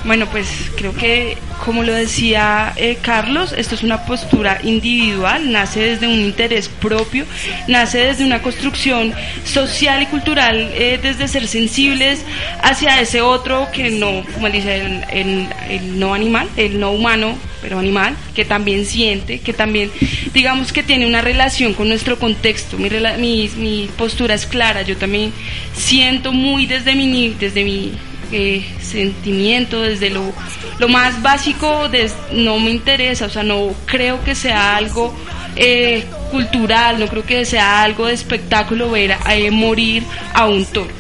[0.06, 0.48] Bueno, pues
[0.78, 6.22] creo que, como lo decía eh, Carlos, esto es una postura individual, nace desde un
[6.22, 7.26] interés propio,
[7.68, 9.14] nace desde una construcción
[9.44, 12.24] social y cultural, eh, desde ser sensibles
[12.62, 18.16] hacia ese otro que no, como dice, el no animal, el no humano, pero animal,
[18.36, 19.92] que también siente, que también,
[20.34, 22.78] digamos que tiene una relación con nuestro contexto.
[22.78, 25.32] Mi, mi, mi postura es clara, yo también
[25.74, 27.92] siento muy desde mi, desde mi
[28.32, 30.34] eh, sentimiento, desde lo,
[30.78, 31.90] lo más básico,
[32.34, 35.16] no me interesa, o sea, no creo que sea algo
[35.56, 40.04] eh, cultural, no creo que sea algo de espectáculo ver eh, morir
[40.34, 40.92] a un toro.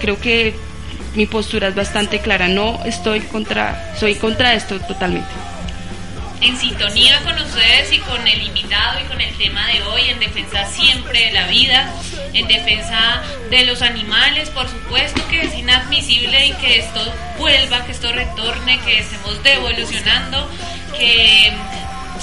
[0.00, 0.54] Creo que
[1.14, 5.47] mi postura es bastante clara, no estoy contra, soy contra esto totalmente.
[6.40, 10.20] En sintonía con ustedes y con el invitado y con el tema de hoy, en
[10.20, 11.92] defensa siempre de la vida,
[12.32, 17.00] en defensa de los animales, por supuesto que es inadmisible y que esto
[17.38, 20.48] vuelva, que esto retorne, que estemos devolucionando,
[20.96, 21.52] que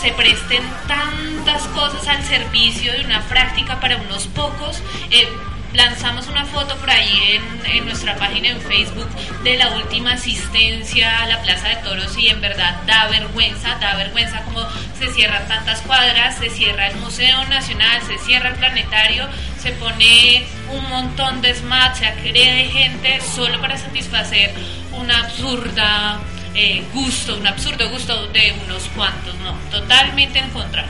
[0.01, 4.81] se presten tantas cosas al servicio de una práctica para unos pocos.
[5.11, 5.27] Eh,
[5.75, 9.09] lanzamos una foto por ahí en, nuestra página en Facebook
[9.43, 13.95] de la última asistencia a la Plaza de Toros y en verdad da vergüenza, da
[13.95, 14.65] vergüenza como
[14.97, 19.27] se cierran tantas cuadras, se cierra el Museo Nacional, se cierra el Planetario,
[19.61, 24.53] se pone un montón de SMAT, se agrede gente solo para satisfacer
[24.93, 26.19] una absurda
[26.53, 30.85] eh, gusto, un absurdo gusto de unos cuantos, no, totalmente en contra.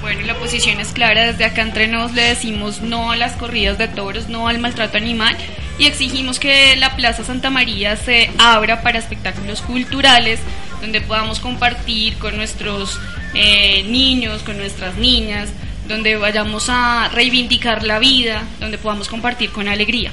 [0.00, 3.78] Bueno, la posición es clara, desde acá entre nos le decimos no a las corridas
[3.78, 5.36] de toros, no al maltrato animal
[5.78, 10.40] y exigimos que la Plaza Santa María se abra para espectáculos culturales
[10.80, 12.98] donde podamos compartir con nuestros
[13.34, 15.50] eh, niños, con nuestras niñas,
[15.86, 20.12] donde vayamos a reivindicar la vida, donde podamos compartir con alegría.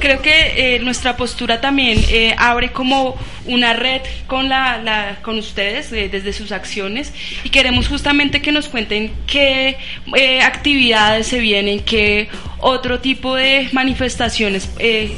[0.00, 3.16] Creo que eh, nuestra postura también eh, abre como
[3.46, 7.12] una red con, la, la- con ustedes eh, desde sus acciones
[7.44, 9.78] y queremos justamente que nos cuenten qué
[10.14, 12.28] eh, actividades se vienen, qué
[12.58, 14.68] otro tipo de manifestaciones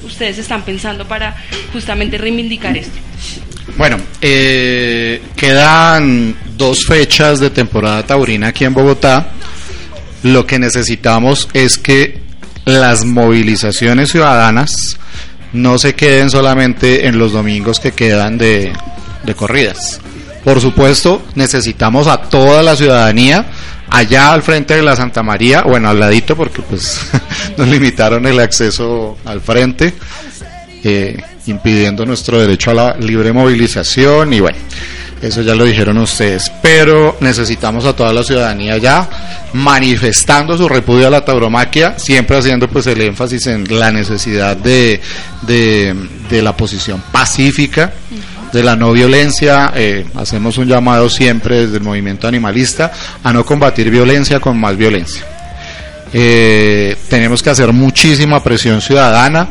[0.04, 1.36] ustedes están pensando para
[1.72, 2.98] justamente reivindicar esto.
[3.76, 3.98] Bueno,
[5.36, 9.30] quedan dos fechas de temporada taurina aquí en Bogotá.
[10.24, 12.18] Lo que necesitamos es que
[12.68, 14.98] las movilizaciones ciudadanas
[15.54, 18.72] no se queden solamente en los domingos que quedan de,
[19.24, 20.00] de corridas.
[20.44, 23.46] Por supuesto, necesitamos a toda la ciudadanía
[23.88, 27.00] allá al frente de la Santa María, bueno, al ladito porque pues
[27.56, 29.94] nos limitaron el acceso al frente,
[30.84, 31.16] eh,
[31.46, 34.58] impidiendo nuestro derecho a la libre movilización y bueno,
[35.22, 39.08] eso ya lo dijeron ustedes, pero necesitamos a toda la ciudadanía ya
[39.52, 45.00] manifestando su repudio a la tauromaquia, siempre haciendo pues el énfasis en la necesidad de,
[45.42, 45.94] de,
[46.30, 47.92] de la posición pacífica,
[48.52, 52.92] de la no violencia, eh, hacemos un llamado siempre desde el movimiento animalista
[53.22, 55.24] a no combatir violencia con más violencia.
[56.12, 59.48] Eh, tenemos que hacer muchísima presión ciudadana.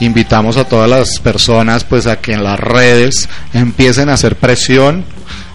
[0.00, 5.04] Invitamos a todas las personas pues a que en las redes empiecen a hacer presión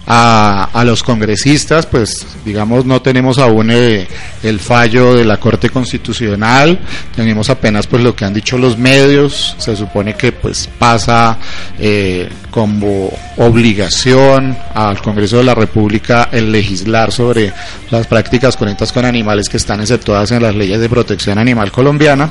[0.06, 4.06] a, los congresistas, pues digamos no tenemos aún eh,
[4.42, 6.80] el fallo de la Corte Constitucional,
[7.14, 11.38] tenemos apenas pues lo que han dicho los medios, se supone que pues pasa
[11.78, 17.52] eh, como obligación al Congreso de la República el legislar sobre
[17.90, 22.30] las prácticas conectadas con animales que están exceptuadas en las leyes de protección animal colombiana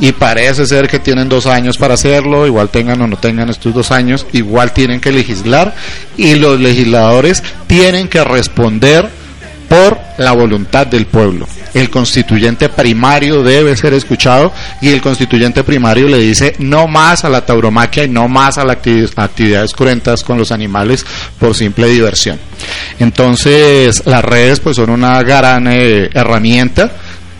[0.00, 3.74] y parece ser que tienen dos años para hacerlo, igual tengan o no tengan estos
[3.74, 5.74] dos años, igual tienen que legislar
[6.16, 9.08] y los legisladores tienen que responder
[9.68, 11.46] por la voluntad del pueblo.
[11.74, 17.28] El constituyente primario debe ser escuchado y el constituyente primario le dice no más a
[17.28, 18.78] la tauromaquia y no más a las
[19.14, 21.06] actividades cruentas con los animales
[21.38, 22.40] por simple diversión.
[22.98, 26.90] Entonces las redes pues son una gran eh, herramienta.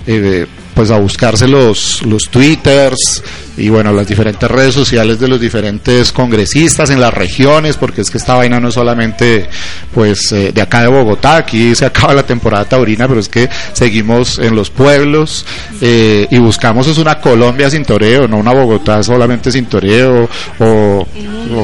[0.06, 0.46] Eh,
[0.80, 3.22] pues a buscarse los, los twitters
[3.60, 8.10] y bueno, las diferentes redes sociales de los diferentes congresistas en las regiones, porque es
[8.10, 9.48] que esta vaina no es solamente
[9.94, 13.48] pues eh, de acá de Bogotá, aquí se acaba la temporada taurina, pero es que
[13.72, 15.44] seguimos en los pueblos
[15.80, 20.28] eh, y buscamos es una Colombia sin toreo, no una Bogotá solamente sin toreo
[20.58, 21.06] o,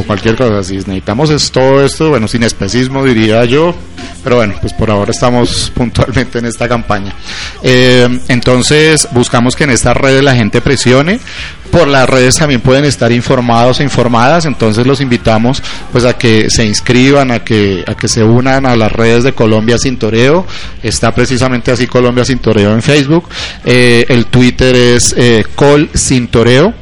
[0.06, 0.76] cualquier cosa así.
[0.76, 3.74] Necesitamos es todo esto, bueno, sin especismo diría yo,
[4.22, 7.14] pero bueno, pues por ahora estamos puntualmente en esta campaña.
[7.62, 11.20] Eh, entonces buscamos que en esta red la gente presione
[11.66, 15.62] por las redes también pueden estar informados e informadas, entonces los invitamos
[15.92, 19.32] pues a que se inscriban, a que, a que se unan a las redes de
[19.32, 20.46] Colombia Sin Toreo,
[20.82, 23.28] está precisamente así Colombia Sin Toreo en Facebook,
[23.64, 26.74] eh, el Twitter es eh, Col Sin Toreo,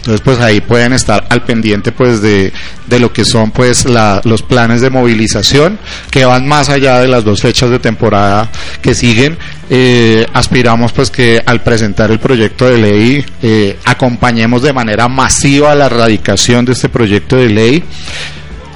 [0.00, 2.54] entonces, pues ahí pueden estar al pendiente pues de,
[2.86, 3.84] de lo que son pues
[4.24, 5.78] los planes de movilización
[6.10, 8.50] que van más allá de las dos fechas de temporada
[8.80, 9.36] que siguen.
[9.68, 15.74] Eh, aspiramos pues que al presentar el proyecto de ley eh, acompañemos de manera masiva
[15.74, 17.84] la erradicación de este proyecto de ley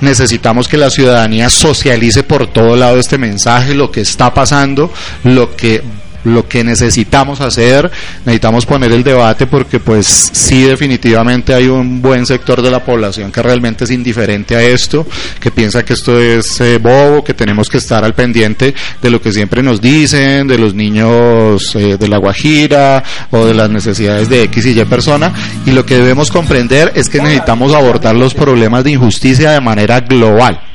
[0.01, 4.92] necesitamos que la ciudadanía socialice por todo lado este mensaje, lo que está pasando,
[5.24, 5.82] lo que
[6.24, 7.90] lo que necesitamos hacer,
[8.24, 13.30] necesitamos poner el debate porque pues sí definitivamente hay un buen sector de la población
[13.30, 15.06] que realmente es indiferente a esto,
[15.40, 19.20] que piensa que esto es eh, bobo, que tenemos que estar al pendiente de lo
[19.20, 24.28] que siempre nos dicen, de los niños eh, de la Guajira o de las necesidades
[24.28, 25.32] de X y Y persona
[25.66, 30.01] y lo que debemos comprender es que necesitamos abordar los problemas de injusticia de manera
[30.01, 30.73] global.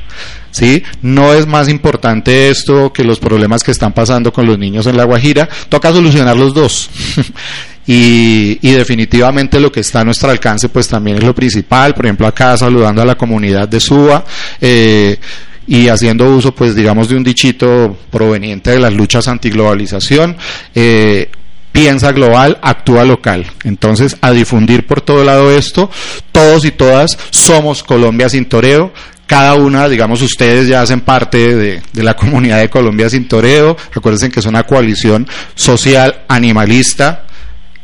[0.50, 0.82] ¿Sí?
[1.02, 4.96] No es más importante esto que los problemas que están pasando con los niños en
[4.96, 5.48] La Guajira.
[5.68, 6.90] Toca solucionar los dos.
[7.86, 11.94] y, definitivamente lo que está a nuestro alcance pues también es lo principal.
[11.94, 14.24] Por ejemplo, acá saludando a la comunidad de Suba.
[14.60, 15.18] Eh,
[15.66, 20.36] y haciendo uso, pues digamos, de un dichito proveniente de las luchas antiglobalización,
[20.74, 21.30] eh,
[21.70, 23.46] piensa global, actúa local.
[23.64, 25.88] Entonces, a difundir por todo lado esto,
[26.32, 28.92] todos y todas somos Colombia sin toreo,
[29.30, 33.76] cada una, digamos, ustedes ya hacen parte de, la comunidad de Colombia Sin Toreo.
[33.94, 35.24] Acuérdense que es una coalición
[35.54, 37.26] social, animalista,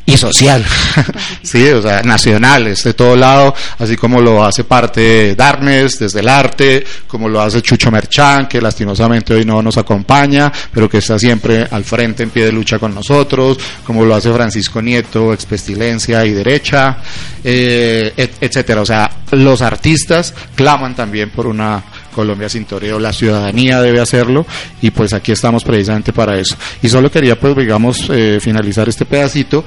[0.09, 0.65] y social,
[1.43, 6.20] sí, o sea, nacional, es de todo lado, así como lo hace parte Darnes desde
[6.20, 10.99] el arte, como lo hace Chucho Merchán, que lastimosamente hoy no nos acompaña, pero que
[10.99, 15.33] está siempre al frente en pie de lucha con nosotros, como lo hace Francisco Nieto,
[15.33, 16.99] expestilencia y derecha,
[17.43, 18.83] eh, et, etcétera.
[18.83, 21.83] O sea, los artistas claman también por una
[22.16, 24.47] Colombia sin toreo, la ciudadanía debe hacerlo
[24.81, 26.57] y pues aquí estamos precisamente para eso.
[26.83, 29.62] Y solo quería pues digamos eh, finalizar este pedacito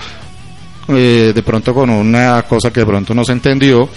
[0.89, 3.89] eh, de pronto con una cosa que de pronto no se entendió.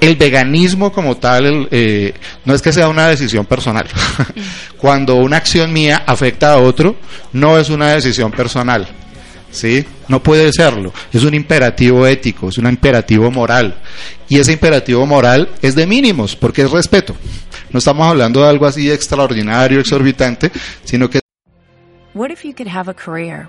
[0.00, 2.14] El veganismo como tal el, eh,
[2.44, 3.86] no es que sea una decisión personal.
[4.78, 6.96] Cuando una acción mía afecta a otro,
[7.32, 8.88] no es una decisión personal.
[9.50, 9.84] ¿sí?
[10.08, 10.92] No puede serlo.
[11.12, 13.76] Es un imperativo ético, es un imperativo moral.
[14.28, 17.14] Y ese imperativo moral es de mínimos, porque es respeto.
[17.70, 20.50] No estamos hablando de algo así extraordinario, exorbitante,
[20.84, 21.20] sino que...
[22.14, 23.48] What if you could have a career